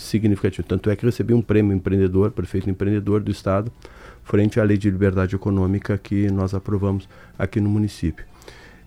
significativo. 0.00 0.66
Tanto 0.66 0.90
é 0.90 0.96
que 0.96 1.06
recebi 1.06 1.32
um 1.32 1.42
prêmio 1.42 1.72
empreendedor, 1.72 2.32
prefeito 2.32 2.68
empreendedor 2.68 3.20
do 3.20 3.30
estado, 3.30 3.70
frente 4.24 4.58
à 4.58 4.64
lei 4.64 4.76
de 4.76 4.90
liberdade 4.90 5.36
econômica 5.36 5.96
que 5.96 6.28
nós 6.30 6.54
aprovamos 6.54 7.08
aqui 7.38 7.60
no 7.60 7.68
município. 7.68 8.24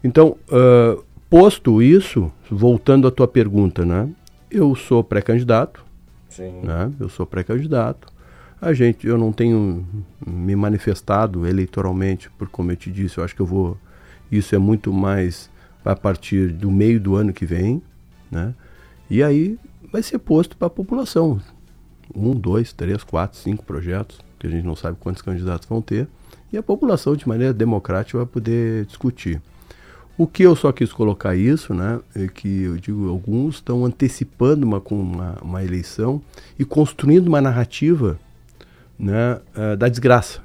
Então, 0.03 0.37
uh, 0.49 1.03
posto 1.29 1.81
isso, 1.81 2.31
voltando 2.49 3.07
à 3.07 3.11
tua 3.11 3.27
pergunta, 3.27 3.85
né? 3.85 4.09
Eu 4.49 4.75
sou 4.75 5.03
pré-candidato, 5.03 5.83
né? 6.63 6.91
Eu 6.99 7.09
sou 7.09 7.25
pré-candidato. 7.25 8.07
A 8.61 8.73
gente, 8.73 9.05
eu 9.05 9.17
não 9.17 9.31
tenho 9.31 9.85
me 10.25 10.55
manifestado 10.55 11.45
eleitoralmente, 11.45 12.29
por 12.31 12.47
como 12.47 12.71
eu 12.71 12.75
te 12.75 12.91
disse, 12.91 13.17
eu 13.17 13.23
acho 13.23 13.35
que 13.35 13.41
eu 13.41 13.45
vou. 13.45 13.77
Isso 14.31 14.55
é 14.55 14.57
muito 14.57 14.91
mais 14.93 15.49
a 15.83 15.95
partir 15.95 16.51
do 16.51 16.71
meio 16.71 16.99
do 16.99 17.15
ano 17.15 17.31
que 17.31 17.45
vem, 17.45 17.81
né? 18.31 18.53
E 19.09 19.21
aí 19.21 19.59
vai 19.91 20.01
ser 20.01 20.17
posto 20.17 20.57
para 20.57 20.67
a 20.67 20.69
população. 20.69 21.39
Um, 22.15 22.33
dois, 22.33 22.73
três, 22.73 23.03
quatro, 23.03 23.37
cinco 23.37 23.63
projetos, 23.63 24.19
que 24.39 24.47
a 24.47 24.49
gente 24.49 24.65
não 24.65 24.75
sabe 24.75 24.97
quantos 24.99 25.21
candidatos 25.21 25.67
vão 25.67 25.81
ter, 25.81 26.07
e 26.51 26.57
a 26.57 26.63
população, 26.63 27.15
de 27.15 27.27
maneira 27.27 27.53
democrática, 27.53 28.17
vai 28.17 28.27
poder 28.27 28.85
discutir. 28.85 29.41
O 30.17 30.25
que 30.25 30.43
eu 30.43 30.55
só 30.55 30.71
quis 30.71 30.93
colocar 30.93 31.35
isso, 31.35 31.73
né, 31.73 31.99
é 32.15 32.27
que 32.27 32.63
eu 32.63 32.77
digo, 32.77 33.09
alguns 33.09 33.55
estão 33.55 33.83
antecipando 33.83 34.65
uma, 34.65 34.81
uma, 34.89 35.37
uma 35.41 35.63
eleição 35.63 36.21
e 36.57 36.63
construindo 36.63 37.27
uma 37.27 37.41
narrativa 37.41 38.17
né, 38.97 39.41
uh, 39.55 39.75
da 39.75 39.89
desgraça. 39.89 40.41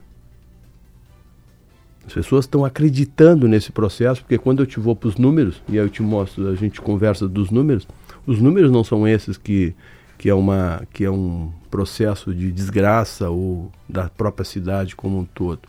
As 2.05 2.13
pessoas 2.13 2.47
estão 2.47 2.65
acreditando 2.65 3.47
nesse 3.47 3.71
processo, 3.71 4.23
porque 4.23 4.39
quando 4.39 4.61
eu 4.61 4.67
te 4.67 4.81
vou 4.81 4.97
para 4.97 5.09
os 5.09 5.17
números, 5.17 5.63
e 5.69 5.79
aí 5.79 5.85
eu 5.85 5.89
te 5.89 6.03
mostro, 6.03 6.49
a 6.49 6.57
gente 6.57 6.81
conversa 6.81 7.29
dos 7.29 7.53
números, 7.53 7.87
os 8.27 8.41
números 8.41 8.73
não 8.73 8.83
são 8.83 9.07
esses 9.07 9.37
que, 9.37 9.73
que, 10.19 10.29
é, 10.29 10.35
uma, 10.35 10.83
que 10.93 11.05
é 11.05 11.11
um 11.11 11.53
processo 11.71 12.35
de 12.35 12.51
desgraça 12.51 13.31
ou 13.31 13.71
da 13.89 14.09
própria 14.09 14.45
cidade 14.45 14.97
como 14.97 15.21
um 15.21 15.25
todo. 15.25 15.61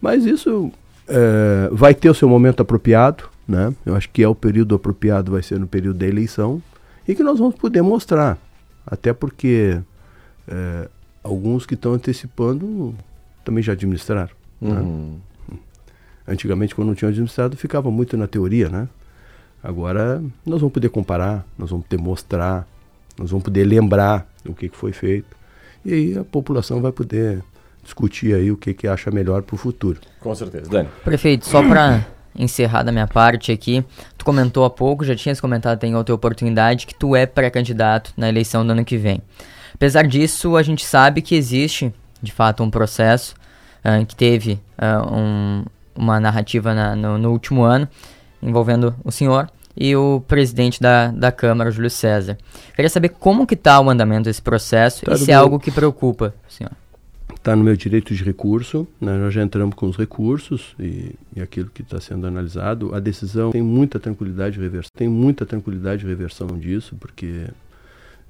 Mas 0.00 0.24
isso 0.24 0.70
é, 1.08 1.68
vai 1.72 1.94
ter 1.94 2.10
o 2.10 2.14
seu 2.14 2.28
momento 2.28 2.60
apropriado, 2.60 3.24
né? 3.46 3.72
Eu 3.84 3.94
acho 3.94 4.10
que 4.10 4.22
é 4.22 4.28
o 4.28 4.34
período 4.34 4.74
apropriado, 4.74 5.32
vai 5.32 5.42
ser 5.42 5.58
no 5.58 5.66
período 5.66 5.98
da 5.98 6.06
eleição, 6.06 6.60
e 7.06 7.14
que 7.14 7.22
nós 7.22 7.38
vamos 7.38 7.54
poder 7.54 7.82
mostrar. 7.82 8.38
Até 8.86 9.12
porque 9.12 9.78
é, 10.48 10.88
alguns 11.22 11.66
que 11.66 11.74
estão 11.74 11.92
antecipando 11.92 12.94
também 13.44 13.62
já 13.62 13.72
administraram. 13.72 14.30
Né? 14.60 14.70
Uhum. 14.70 15.18
Né? 15.48 15.58
Antigamente, 16.28 16.74
quando 16.74 16.88
não 16.88 16.94
tinham 16.94 17.10
administrado, 17.10 17.56
ficava 17.56 17.90
muito 17.90 18.16
na 18.16 18.26
teoria, 18.26 18.68
né? 18.68 18.88
Agora 19.62 20.22
nós 20.44 20.60
vamos 20.60 20.72
poder 20.72 20.88
comparar, 20.88 21.44
nós 21.58 21.70
vamos 21.70 21.86
poder 21.86 22.02
mostrar, 22.02 22.68
nós 23.18 23.30
vamos 23.30 23.44
poder 23.44 23.64
lembrar 23.64 24.28
o 24.44 24.54
que, 24.54 24.68
que 24.68 24.76
foi 24.76 24.92
feito. 24.92 25.36
E 25.84 25.92
aí 25.92 26.18
a 26.18 26.24
população 26.24 26.80
vai 26.80 26.92
poder 26.92 27.42
discutir 27.86 28.34
aí 28.34 28.50
o 28.50 28.56
que, 28.56 28.74
que 28.74 28.86
acha 28.86 29.10
melhor 29.10 29.42
para 29.42 29.54
o 29.54 29.58
futuro. 29.58 29.98
Com 30.20 30.34
certeza. 30.34 30.68
Dani. 30.68 30.88
Prefeito, 31.02 31.46
só 31.46 31.62
para 31.62 32.04
encerrar 32.36 32.82
da 32.82 32.92
minha 32.92 33.06
parte 33.06 33.50
aqui, 33.50 33.82
tu 34.18 34.24
comentou 34.24 34.64
há 34.64 34.70
pouco, 34.70 35.04
já 35.04 35.16
tinhas 35.16 35.40
comentado 35.40 35.82
em 35.84 35.94
outra 35.94 36.14
oportunidade, 36.14 36.86
que 36.86 36.94
tu 36.94 37.16
é 37.16 37.24
pré-candidato 37.24 38.12
na 38.16 38.28
eleição 38.28 38.66
do 38.66 38.72
ano 38.72 38.84
que 38.84 38.96
vem. 38.96 39.22
Apesar 39.74 40.06
disso, 40.06 40.56
a 40.56 40.62
gente 40.62 40.84
sabe 40.84 41.22
que 41.22 41.34
existe, 41.34 41.92
de 42.20 42.32
fato, 42.32 42.62
um 42.62 42.70
processo 42.70 43.34
uh, 43.84 44.04
que 44.04 44.16
teve 44.16 44.60
uh, 44.78 45.14
um, 45.14 45.64
uma 45.94 46.20
narrativa 46.20 46.74
na, 46.74 46.96
no, 46.96 47.18
no, 47.18 47.30
último 47.30 47.62
ano 47.62 47.88
envolvendo 48.42 48.94
o 49.04 49.10
senhor 49.10 49.50
e 49.76 49.94
o 49.94 50.22
presidente 50.26 50.80
da, 50.80 51.08
da 51.08 51.30
Câmara, 51.30 51.70
Júlio 51.70 51.90
César. 51.90 52.38
Queria 52.74 52.88
saber 52.88 53.10
como 53.10 53.46
que 53.46 53.54
está 53.54 53.78
o 53.80 53.90
andamento 53.90 54.24
desse 54.24 54.40
processo 54.40 55.04
tá 55.04 55.14
e 55.14 55.18
se 55.18 55.30
é 55.30 55.34
algo 55.34 55.58
que 55.60 55.70
preocupa 55.70 56.34
o 56.48 56.52
senhor 56.52 56.72
está 57.46 57.54
no 57.54 57.62
meu 57.62 57.76
direito 57.76 58.12
de 58.12 58.24
recurso, 58.24 58.88
né? 59.00 59.16
nós 59.16 59.32
já 59.32 59.40
entramos 59.40 59.76
com 59.76 59.86
os 59.86 59.96
recursos 59.96 60.74
e, 60.80 61.14
e 61.36 61.40
aquilo 61.40 61.70
que 61.72 61.80
está 61.80 62.00
sendo 62.00 62.26
analisado. 62.26 62.92
A 62.92 62.98
decisão 62.98 63.52
tem 63.52 63.62
muita 63.62 64.00
tranquilidade 64.00 64.56
de 64.56 64.60
reversão, 64.60 64.90
tem 64.92 65.08
muita 65.08 65.46
tranquilidade 65.46 66.02
de 66.02 66.08
reversão 66.08 66.48
disso, 66.58 66.96
porque 66.98 67.44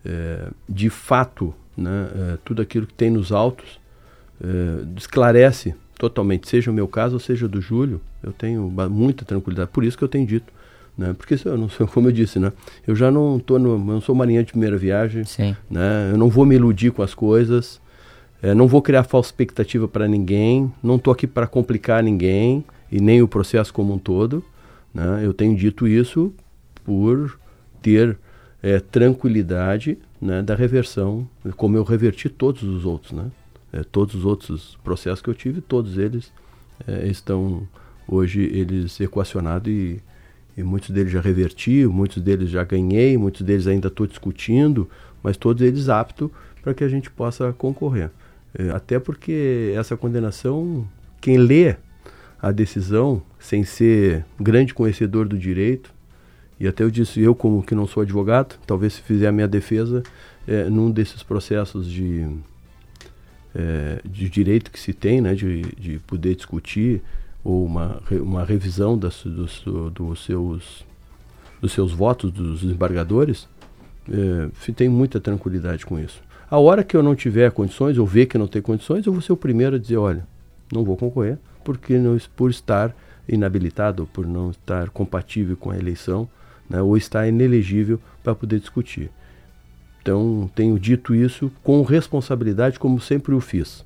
é, 0.05 0.48
de 0.68 0.90
fato 0.90 1.55
né, 1.74 2.09
é, 2.14 2.38
tudo 2.44 2.61
aquilo 2.61 2.87
que 2.87 2.92
tem 2.92 3.09
nos 3.09 3.33
autos 3.33 3.81
é, 4.38 4.85
esclarece 4.98 5.74
totalmente, 5.98 6.46
seja 6.46 6.70
o 6.70 6.74
meu 6.74 6.87
caso 6.87 7.14
ou 7.14 7.20
seja 7.20 7.48
do 7.48 7.59
Júlio, 7.59 8.02
eu 8.22 8.35
tenho 8.35 8.70
muita 8.90 9.24
tranquilidade, 9.24 9.70
por 9.72 9.83
isso 9.83 9.96
que 9.96 10.05
eu 10.05 10.09
tenho 10.09 10.26
dito. 10.26 10.52
Né? 10.96 11.14
Porque 11.16 11.37
eu 11.42 11.57
não 11.57 11.70
sou, 11.70 11.88
como 11.88 12.09
eu 12.09 12.12
disse, 12.12 12.38
né? 12.38 12.52
Eu 12.87 12.94
já 12.94 13.11
não 13.11 13.38
tô 13.38 13.59
no, 13.59 13.79
não 13.79 14.00
sou 14.00 14.14
marinheiro 14.14 14.46
de 14.46 14.52
primeira 14.52 14.76
viagem, 14.76 15.24
Sim. 15.24 15.57
né? 15.70 16.11
Eu 16.11 16.18
não 16.18 16.29
vou 16.29 16.44
me 16.44 16.55
iludir 16.55 16.90
com 16.90 17.02
as 17.02 17.14
coisas. 17.14 17.81
É, 18.46 18.54
não 18.54 18.68
vou 18.68 18.80
criar 18.80 19.02
falsa 19.02 19.30
expectativa 19.30 19.88
para 19.88 20.06
ninguém, 20.06 20.72
não 20.80 20.94
estou 20.94 21.12
aqui 21.12 21.26
para 21.26 21.48
complicar 21.48 22.00
ninguém 22.00 22.64
e 22.92 23.00
nem 23.00 23.20
o 23.20 23.26
processo 23.26 23.74
como 23.74 23.92
um 23.92 23.98
todo. 23.98 24.44
Né? 24.94 25.22
Eu 25.24 25.35
tenho 25.35 25.56
dito 25.56 25.88
isso 25.88 26.32
por 26.85 27.40
ter 27.82 28.16
é, 28.62 28.78
tranquilidade 28.78 29.98
né, 30.22 30.42
da 30.42 30.54
reversão, 30.54 31.28
como 31.56 31.76
eu 31.76 31.82
reverti 31.82 32.28
todos 32.28 32.62
os 32.62 32.85
outros. 32.85 33.11
Né? 33.11 33.32
É, 33.72 33.82
todos 33.82 34.14
os 34.14 34.24
outros 34.24 34.78
processos 34.85 35.20
que 35.20 35.28
eu 35.28 35.35
tive, 35.35 35.61
todos 35.61 35.98
eles 35.98 36.32
é, 36.87 37.09
estão 37.09 37.66
hoje 38.06 38.42
eles 38.42 39.00
equacionados 39.00 39.72
e, 39.72 40.00
e 40.56 40.62
muitos 40.62 40.90
deles 40.90 41.11
já 41.11 41.20
reverti, 41.20 41.85
muitos 41.85 42.22
deles 42.22 42.48
já 42.48 42.62
ganhei, 42.62 43.18
muitos 43.18 43.42
deles 43.42 43.66
ainda 43.66 43.88
estou 43.88 44.06
discutindo, 44.06 44.88
mas 45.20 45.37
todos 45.37 45.62
eles 45.62 45.88
aptos 45.88 46.30
para 46.62 46.72
que 46.72 46.85
a 46.85 46.88
gente 46.88 47.11
possa 47.11 47.52
concorrer. 47.52 48.09
É, 48.59 48.71
até 48.71 48.99
porque 48.99 49.73
essa 49.77 49.97
condenação, 49.97 50.87
quem 51.21 51.37
lê 51.37 51.77
a 52.40 52.51
decisão 52.51 53.23
sem 53.38 53.64
ser 53.64 54.25
grande 54.40 54.73
conhecedor 54.73 55.29
do 55.29 55.38
direito, 55.38 55.95
e 56.59 56.66
até 56.66 56.83
eu 56.85 56.90
disse, 56.90 57.21
eu 57.21 57.35
como 57.35 57.62
que 57.62 57.75
não 57.75 57.87
sou 57.87 58.03
advogado, 58.03 58.59
talvez 58.66 58.95
se 58.95 59.03
fizer 59.03 59.29
a 59.29 59.33
minha 59.33 59.47
defesa 59.49 60.03
é, 60.49 60.64
num 60.71 60.90
desses 60.90 61.23
processos 61.23 61.87
de, 61.87 62.27
é, 63.55 64.01
de 64.05 64.31
direito 64.31 64.71
que 64.71 64.81
se 64.81 64.95
tem, 64.95 65.21
né, 65.21 65.35
de, 65.35 65.62
de 65.79 65.99
poder 66.07 66.35
discutir, 66.35 67.03
ou 67.45 67.64
uma, 67.64 68.03
uma 68.11 68.45
revisão 68.45 68.97
das, 68.97 69.23
dos, 69.23 69.62
dos, 69.92 70.25
seus, 70.25 70.85
dos 71.61 71.73
seus 71.73 71.92
votos 71.92 72.33
dos 72.33 72.62
embargadores, 72.62 73.49
é, 74.11 74.73
tem 74.73 74.88
muita 74.88 75.21
tranquilidade 75.21 75.85
com 75.85 75.99
isso. 75.99 76.23
A 76.48 76.59
hora 76.59 76.85
que 76.85 76.96
eu 76.96 77.02
não 77.02 77.16
tiver 77.16 77.50
condições, 77.50 77.98
ou 77.98 78.06
ver 78.06 78.26
que 78.26 78.38
não 78.38 78.46
tem 78.46 78.62
condições, 78.62 79.04
eu 79.04 79.12
vou 79.12 79.20
ser 79.20 79.32
o 79.32 79.37
primeiro 79.37 79.74
a 79.74 79.78
dizer, 79.78 79.96
olha, 79.96 80.24
não 80.72 80.85
vou 80.85 80.96
concorrer, 80.96 81.38
porque 81.64 81.98
não, 81.98 82.16
por 82.37 82.50
estar 82.50 82.94
inabilitado, 83.28 84.09
por 84.12 84.24
não 84.24 84.52
estar 84.52 84.90
compatível 84.90 85.56
com 85.56 85.72
a 85.72 85.76
eleição, 85.76 86.28
né, 86.70 86.80
ou 86.80 86.96
estar 86.96 87.26
inelegível 87.26 88.00
para 88.22 88.32
poder 88.32 88.61
discutir. 88.61 89.11
Então, 90.00 90.48
tenho 90.54 90.78
dito 90.78 91.16
isso 91.16 91.50
com 91.64 91.82
responsabilidade, 91.82 92.78
como 92.78 93.00
sempre 93.00 93.35
o 93.35 93.40
fiz, 93.40 93.85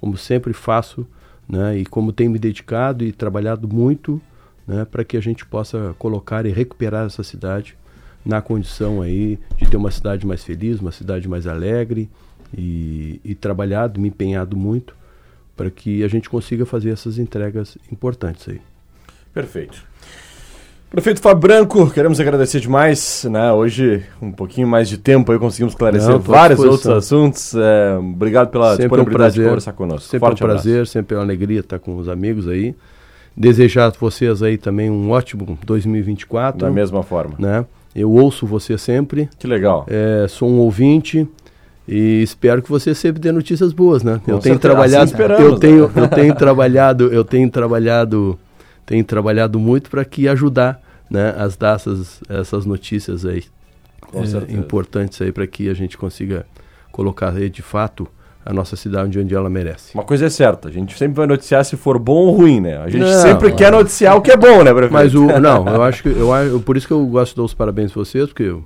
como 0.00 0.16
sempre 0.16 0.52
faço, 0.52 1.06
né, 1.48 1.78
e 1.78 1.86
como 1.86 2.12
tenho 2.12 2.32
me 2.32 2.38
dedicado 2.38 3.04
e 3.04 3.12
trabalhado 3.12 3.68
muito 3.68 4.20
né, 4.66 4.84
para 4.84 5.04
que 5.04 5.16
a 5.16 5.20
gente 5.20 5.46
possa 5.46 5.94
colocar 6.00 6.46
e 6.46 6.50
recuperar 6.50 7.06
essa 7.06 7.22
cidade 7.22 7.76
na 8.24 8.40
condição 8.40 9.02
aí 9.02 9.38
de 9.56 9.68
ter 9.68 9.76
uma 9.76 9.90
cidade 9.90 10.26
mais 10.26 10.44
feliz, 10.44 10.80
uma 10.80 10.92
cidade 10.92 11.28
mais 11.28 11.46
alegre 11.46 12.08
e, 12.56 13.20
e 13.24 13.34
trabalhado, 13.34 14.00
me 14.00 14.08
empenhado 14.08 14.56
muito 14.56 14.94
para 15.56 15.70
que 15.70 16.02
a 16.02 16.08
gente 16.08 16.30
consiga 16.30 16.64
fazer 16.64 16.90
essas 16.90 17.18
entregas 17.18 17.76
importantes 17.90 18.48
aí. 18.48 18.60
Perfeito. 19.32 19.92
Prefeito 20.92 21.22
Fábio 21.22 21.40
Branco, 21.40 21.90
queremos 21.90 22.20
agradecer 22.20 22.60
demais, 22.60 23.24
né? 23.30 23.50
Hoje 23.50 24.04
um 24.20 24.30
pouquinho 24.30 24.68
mais 24.68 24.90
de 24.90 24.98
tempo 24.98 25.32
aí 25.32 25.38
conseguimos 25.38 25.72
esclarecer 25.72 26.10
Não, 26.10 26.18
vários 26.18 26.60
outros 26.60 26.86
assuntos. 26.86 27.54
É, 27.54 27.96
obrigado 27.96 28.50
pela 28.50 28.72
sempre 28.72 28.82
disponibilidade 28.82 29.14
um 29.14 29.16
prazer, 29.16 29.42
de 29.42 29.48
conversar 29.48 29.72
conosco. 29.72 30.08
Sempre 30.10 30.28
Forte 30.28 30.44
um 30.44 30.46
prazer, 30.46 30.72
abraço. 30.74 30.92
sempre 30.92 31.16
uma 31.16 31.22
alegria 31.22 31.60
estar 31.60 31.78
com 31.78 31.96
os 31.96 32.10
amigos 32.10 32.46
aí. 32.46 32.74
Desejar 33.34 33.86
a 33.86 33.90
vocês 33.90 34.42
aí 34.42 34.58
também 34.58 34.90
um 34.90 35.10
ótimo 35.10 35.58
2024. 35.64 36.60
Da 36.60 36.70
mesma 36.70 37.02
forma. 37.02 37.36
Né? 37.38 37.64
Eu 37.94 38.10
ouço 38.10 38.46
você 38.46 38.76
sempre. 38.78 39.28
Que 39.38 39.46
legal. 39.46 39.86
É, 39.88 40.26
sou 40.28 40.48
um 40.48 40.58
ouvinte 40.58 41.28
e 41.86 42.22
espero 42.22 42.62
que 42.62 42.70
você 42.70 42.94
sempre 42.94 43.20
dê 43.20 43.30
notícias 43.32 43.72
boas, 43.72 44.02
né? 44.02 44.20
Com 44.24 44.30
eu 44.30 44.38
tenho 44.38 44.58
trabalhado, 44.58 45.14
assim 45.14 45.42
eu 45.42 45.58
tenho, 45.58 45.88
né? 45.88 46.02
eu 46.02 46.08
tenho 46.08 46.34
trabalhado, 46.34 47.12
eu 47.12 47.24
tenho 47.24 47.50
trabalhado, 47.50 48.38
tenho 48.86 49.04
trabalhado 49.04 49.58
muito 49.58 49.90
para 49.90 50.04
que 50.04 50.28
ajudar, 50.28 50.80
né, 51.10 51.34
as 51.36 51.56
dar 51.56 51.76
essas, 51.76 52.20
essas 52.28 52.64
notícias 52.64 53.26
aí 53.26 53.44
é, 54.14 54.52
importantes 54.52 55.20
aí 55.20 55.32
para 55.32 55.46
que 55.46 55.68
a 55.68 55.74
gente 55.74 55.98
consiga 55.98 56.46
colocar 56.90 57.34
aí 57.34 57.50
de 57.50 57.62
fato 57.62 58.08
a 58.44 58.52
nossa 58.52 58.76
cidade 58.76 59.18
onde 59.18 59.34
ela 59.34 59.48
merece. 59.48 59.94
Uma 59.94 60.04
coisa 60.04 60.26
é 60.26 60.30
certa, 60.30 60.68
a 60.68 60.70
gente 60.70 60.96
sempre 60.98 61.16
vai 61.16 61.26
noticiar 61.26 61.64
se 61.64 61.76
for 61.76 61.98
bom 61.98 62.26
ou 62.26 62.32
ruim, 62.32 62.60
né? 62.60 62.78
A 62.78 62.88
gente 62.88 63.02
não, 63.02 63.22
sempre 63.22 63.50
não. 63.50 63.56
quer 63.56 63.72
noticiar 63.72 64.16
o 64.16 64.20
que 64.20 64.30
é 64.30 64.36
bom, 64.36 64.62
né, 64.62 64.72
prefeito? 64.72 64.92
Mas 64.92 65.14
o 65.14 65.26
não, 65.40 65.66
eu 65.68 65.82
acho 65.82 66.02
que 66.02 66.08
eu, 66.08 66.60
por 66.60 66.76
isso 66.76 66.86
que 66.86 66.92
eu 66.92 67.04
gosto 67.06 67.32
de 67.32 67.36
dar 67.36 67.44
os 67.44 67.54
parabéns 67.54 67.92
para 67.92 68.04
vocês, 68.04 68.26
porque 68.26 68.42
eu, 68.42 68.64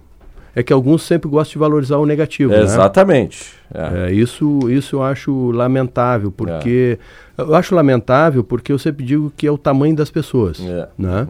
é 0.55 0.63
que 0.63 0.73
alguns 0.73 1.03
sempre 1.03 1.29
gostam 1.29 1.53
de 1.53 1.59
valorizar 1.59 1.99
o 1.99 2.07
negativo, 2.07 2.55
é, 2.55 2.59
né? 2.59 2.65
Exatamente. 2.65 3.53
É. 3.73 4.09
é. 4.09 4.13
isso, 4.13 4.61
isso 4.71 4.97
eu 4.97 5.03
acho 5.03 5.51
lamentável, 5.51 6.33
porque 6.33 6.99
é. 7.37 7.43
eu 7.43 7.55
acho 7.55 7.75
lamentável 7.75 8.43
porque 8.43 8.73
eu 8.73 8.79
sempre 8.79 9.05
digo 9.05 9.31
que 9.37 9.47
é 9.47 9.51
o 9.51 9.59
tamanho 9.59 9.95
das 9.95 10.11
pessoas, 10.11 10.59
é. 10.61 10.89
né? 10.97 11.29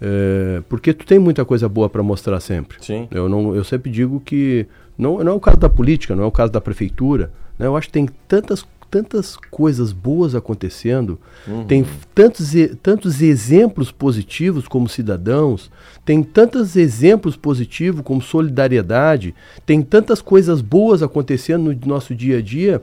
É, 0.00 0.62
porque 0.68 0.92
tu 0.92 1.04
tem 1.04 1.18
muita 1.18 1.44
coisa 1.44 1.68
boa 1.68 1.88
para 1.88 2.04
mostrar 2.04 2.38
sempre. 2.38 2.78
Sim. 2.80 3.08
Eu, 3.10 3.28
não, 3.28 3.54
eu 3.56 3.64
sempre 3.64 3.90
digo 3.90 4.20
que 4.20 4.64
não, 4.96 5.18
não 5.24 5.32
é 5.32 5.34
o 5.34 5.40
caso 5.40 5.56
da 5.56 5.68
política, 5.68 6.14
não 6.14 6.22
é 6.22 6.26
o 6.26 6.32
caso 6.32 6.52
da 6.52 6.60
prefeitura. 6.60 7.32
Né? 7.58 7.66
Eu 7.66 7.76
acho 7.76 7.88
que 7.88 7.92
tem 7.92 8.08
tantas, 8.26 8.64
tantas 8.90 9.36
coisas 9.50 9.92
boas 9.92 10.34
acontecendo, 10.34 11.18
Uhum. 11.46 11.64
tem 11.66 11.84
tantos, 12.14 12.52
tantos 12.82 13.20
exemplos 13.22 13.90
positivos 13.90 14.66
como 14.68 14.88
cidadãos, 14.88 15.70
tem 16.04 16.22
tantos 16.22 16.76
exemplos 16.76 17.36
positivos 17.36 18.00
como 18.02 18.20
solidariedade, 18.22 19.34
tem 19.66 19.82
tantas 19.82 20.20
coisas 20.22 20.60
boas 20.60 21.02
acontecendo 21.02 21.72
no 21.72 21.86
nosso 21.86 22.14
dia 22.14 22.38
a 22.38 22.42
dia 22.42 22.82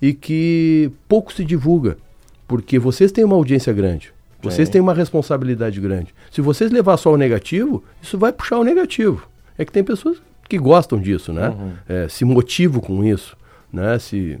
e 0.00 0.12
que 0.12 0.90
pouco 1.08 1.32
se 1.32 1.44
divulga. 1.44 1.96
Porque 2.46 2.78
vocês 2.78 3.10
têm 3.10 3.24
uma 3.24 3.34
audiência 3.36 3.72
grande. 3.72 4.12
Vocês 4.42 4.68
têm 4.68 4.80
uma 4.80 4.94
responsabilidade 4.94 5.80
grande. 5.80 6.14
Se 6.30 6.40
vocês 6.40 6.70
levar 6.70 6.96
só 6.98 7.12
o 7.12 7.16
negativo, 7.16 7.82
isso 8.00 8.16
vai 8.16 8.32
puxar 8.32 8.58
o 8.58 8.62
negativo. 8.64 9.26
É 9.58 9.64
que 9.64 9.72
tem 9.72 9.82
pessoas 9.82 10.18
que 10.48 10.56
gostam 10.58 11.00
disso, 11.00 11.32
né? 11.32 11.52
É, 11.88 12.06
se 12.08 12.24
motivam 12.24 12.80
com 12.80 13.02
isso, 13.04 13.36
né? 13.76 13.98
Se 13.98 14.38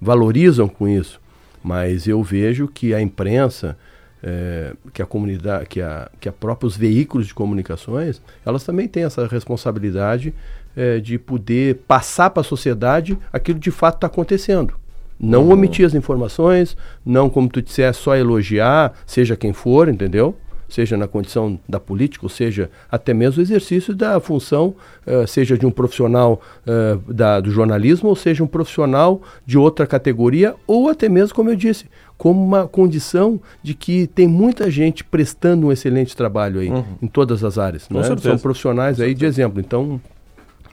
valorizam 0.00 0.68
com 0.68 0.86
isso. 0.86 1.20
Mas 1.62 2.06
eu 2.06 2.22
vejo 2.22 2.68
que 2.68 2.92
a 2.92 3.00
imprensa, 3.00 3.78
é, 4.22 4.74
que 4.92 5.00
a 5.00 5.06
comunidade, 5.06 5.66
que 5.66 5.80
a, 5.80 6.10
que 6.20 6.28
a 6.28 6.32
próprios 6.32 6.76
veículos 6.76 7.26
de 7.26 7.32
comunicações, 7.32 8.20
elas 8.44 8.64
também 8.64 8.86
têm 8.86 9.04
essa 9.04 9.26
responsabilidade 9.26 10.34
é, 10.76 10.98
de 10.98 11.18
poder 11.18 11.76
passar 11.86 12.28
para 12.30 12.42
a 12.42 12.44
sociedade 12.44 13.18
aquilo 13.32 13.58
que 13.58 13.64
de 13.64 13.70
fato 13.70 13.94
está 13.94 14.06
acontecendo. 14.06 14.74
Não 15.18 15.48
omitir 15.48 15.86
as 15.86 15.94
informações, 15.94 16.76
não, 17.06 17.30
como 17.30 17.48
tu 17.48 17.62
disseste, 17.62 18.02
só 18.02 18.16
elogiar, 18.16 18.92
seja 19.06 19.36
quem 19.36 19.52
for, 19.52 19.88
entendeu? 19.88 20.36
Seja 20.68 20.96
na 20.96 21.06
condição 21.06 21.58
da 21.68 21.78
política, 21.78 22.24
ou 22.24 22.28
seja, 22.30 22.70
até 22.90 23.12
mesmo 23.14 23.40
o 23.40 23.42
exercício 23.44 23.94
da 23.94 24.18
função, 24.18 24.74
eh, 25.06 25.26
seja 25.26 25.56
de 25.58 25.66
um 25.66 25.70
profissional 25.70 26.40
eh, 26.66 26.98
da- 27.08 27.38
do 27.40 27.50
jornalismo, 27.50 28.08
ou 28.08 28.16
seja 28.16 28.42
um 28.42 28.46
profissional 28.46 29.20
de 29.46 29.58
outra 29.58 29.86
categoria, 29.86 30.54
ou 30.66 30.88
até 30.88 31.08
mesmo, 31.08 31.34
como 31.34 31.50
eu 31.50 31.56
disse, 31.56 31.86
como 32.16 32.42
uma 32.44 32.66
condição 32.66 33.40
de 33.62 33.74
que 33.74 34.06
tem 34.06 34.26
muita 34.26 34.70
gente 34.70 35.04
prestando 35.04 35.66
um 35.66 35.72
excelente 35.72 36.16
trabalho 36.16 36.60
aí, 36.60 36.70
em 37.02 37.06
todas 37.06 37.44
as 37.44 37.58
áreas. 37.58 37.88
Né? 37.88 38.00
São 38.22 38.38
profissionais 38.42 39.00
aí 39.00 39.14
de 39.14 39.24
exemplo. 39.26 39.60
Então, 39.60 40.00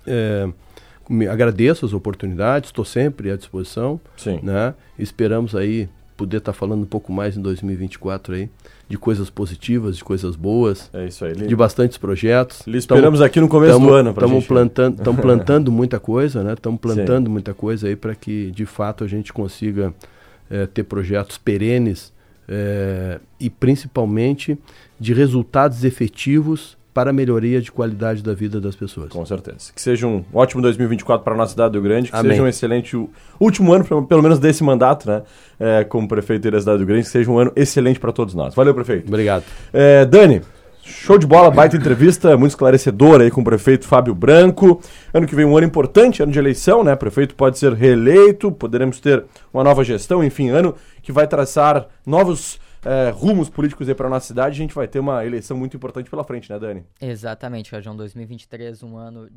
é, 0.08 0.48
me 1.10 1.28
agradeço 1.28 1.86
as 1.86 1.94
oportunidades, 1.94 2.70
estou 2.70 2.86
sempre 2.86 3.32
à 3.32 3.36
disposição. 3.36 4.00
Sim. 4.16 4.40
Né? 4.42 4.74
Esperamos 4.98 5.56
aí 5.56 5.90
poder 6.18 6.38
estar 6.38 6.54
falando 6.54 6.82
um 6.84 6.86
pouco 6.86 7.12
mais 7.12 7.36
em 7.38 7.42
2024 7.42 8.36
aí 8.36 8.50
de 8.88 8.98
coisas 8.98 9.30
positivas, 9.30 9.98
de 9.98 10.04
coisas 10.04 10.36
boas, 10.36 10.90
É 10.94 11.06
isso 11.08 11.24
aí. 11.24 11.34
De 11.34 11.56
bastantes 11.56 11.98
projetos. 11.98 12.68
Lhe 12.68 12.78
esperamos 12.78 13.22
aqui 13.22 13.40
no 13.40 13.48
começo 13.48 13.80
do 13.80 13.94
ano 13.94 14.10
Estamos 14.12 14.32
gente- 14.40 14.48
plantando, 14.48 15.02
tamo 15.02 15.18
plantando 15.22 15.72
muita 15.72 16.00
coisa, 16.00 16.44
né? 16.44 16.54
Estamos 16.54 16.80
plantando 16.80 17.30
muita 17.30 17.54
coisa 17.54 17.88
aí 17.88 17.96
para 17.96 18.14
que 18.14 18.52
de 18.52 18.66
fato 18.66 19.04
a 19.04 19.08
gente 19.08 19.32
consiga 19.32 19.94
eh, 20.50 20.68
ter 20.68 20.84
projetos 20.84 21.38
perenes 21.38 22.12
eh, 22.48 23.20
e 23.40 23.50
principalmente 23.50 24.58
de 25.00 25.14
resultados 25.14 25.84
efetivos 25.86 26.78
para 26.94 27.10
a 27.12 27.14
melhoria 27.14 27.62
de 27.62 27.72
qualidade 27.72 28.22
da 28.22 28.34
vida 28.34 28.60
das 28.60 28.76
pessoas. 28.76 29.10
Com 29.10 29.26
certeza. 29.26 29.72
Que 29.74 29.82
seja 29.82 30.06
um 30.08 30.24
ótimo 30.34 30.62
2024 30.62 31.24
para 31.24 31.34
a 31.34 31.38
nossa 31.38 31.52
cidade 31.52 31.72
do 31.74 31.80
Rio 31.80 31.84
Grande, 31.90 32.10
que 32.12 32.16
Amém. 32.16 32.32
seja 32.32 32.44
um 32.44 32.48
excelente 32.48 33.10
último 33.40 33.74
ano, 33.74 33.86
pelo- 33.86 34.06
pelo 34.06 34.22
menos 34.22 34.40
desse 34.40 34.64
mandato, 34.64 35.08
né? 35.10 35.22
É, 35.60 35.84
como 35.84 36.08
prefeito 36.08 36.50
da 36.52 36.60
cidade 36.60 36.78
do 36.78 36.82
Rio 36.82 36.88
Grande, 36.88 37.04
que 37.04 37.10
seja 37.10 37.32
um 37.32 37.38
ano 37.40 37.52
excelente 37.56 38.00
para 38.00 38.12
todos 38.12 38.34
nós. 38.34 38.54
Valeu, 38.56 38.74
prefeito. 38.74 39.08
Obrigado. 39.08 39.44
É, 39.72 40.04
Dani, 40.06 40.42
show 40.84 41.18
de 41.18 41.26
bola, 41.28 41.50
baita 41.52 41.78
entrevista, 41.78 42.36
muito 42.36 42.52
esclarecedora 42.52 43.24
aí 43.24 43.32
com 43.32 43.40
o 43.42 43.44
prefeito 43.44 43.88
Fábio 43.88 44.14
Branco. 44.14 44.82
Ano 45.14 45.26
que 45.28 45.36
vem 45.36 45.46
um 45.46 45.56
ano 45.56 45.68
importante, 45.68 46.22
ano 46.22 46.32
de 46.32 46.40
eleição, 46.40 46.84
né? 46.84 46.94
O 46.94 46.98
prefeito 46.98 47.36
pode 47.36 47.58
ser 47.58 47.72
reeleito, 47.74 48.52
poderemos 48.52 49.00
ter 49.00 49.24
uma 49.54 49.64
nova 49.64 49.84
gestão, 49.84 50.24
enfim, 50.24 50.50
ano 50.50 50.76
que 51.02 51.12
vai 51.12 51.26
traçar 51.28 51.86
novos 52.06 52.60
é, 52.84 53.10
rumos 53.10 53.50
políticos 53.50 53.88
aí 53.88 53.96
para 53.96 54.10
nossa 54.10 54.28
cidade. 54.28 54.56
A 54.56 54.64
gente 54.64 54.76
vai 54.76 54.88
ter 54.88 55.00
uma 55.00 55.26
eleição 55.26 55.56
muito 55.58 55.76
importante 55.78 56.10
pela 56.10 56.24
frente, 56.24 56.52
né, 56.52 56.60
Dani? 56.60 56.84
Exatamente, 57.00 57.72
Rajão. 57.72 57.96
2023, 57.96 58.84
um 58.84 58.98
ano 58.98 59.30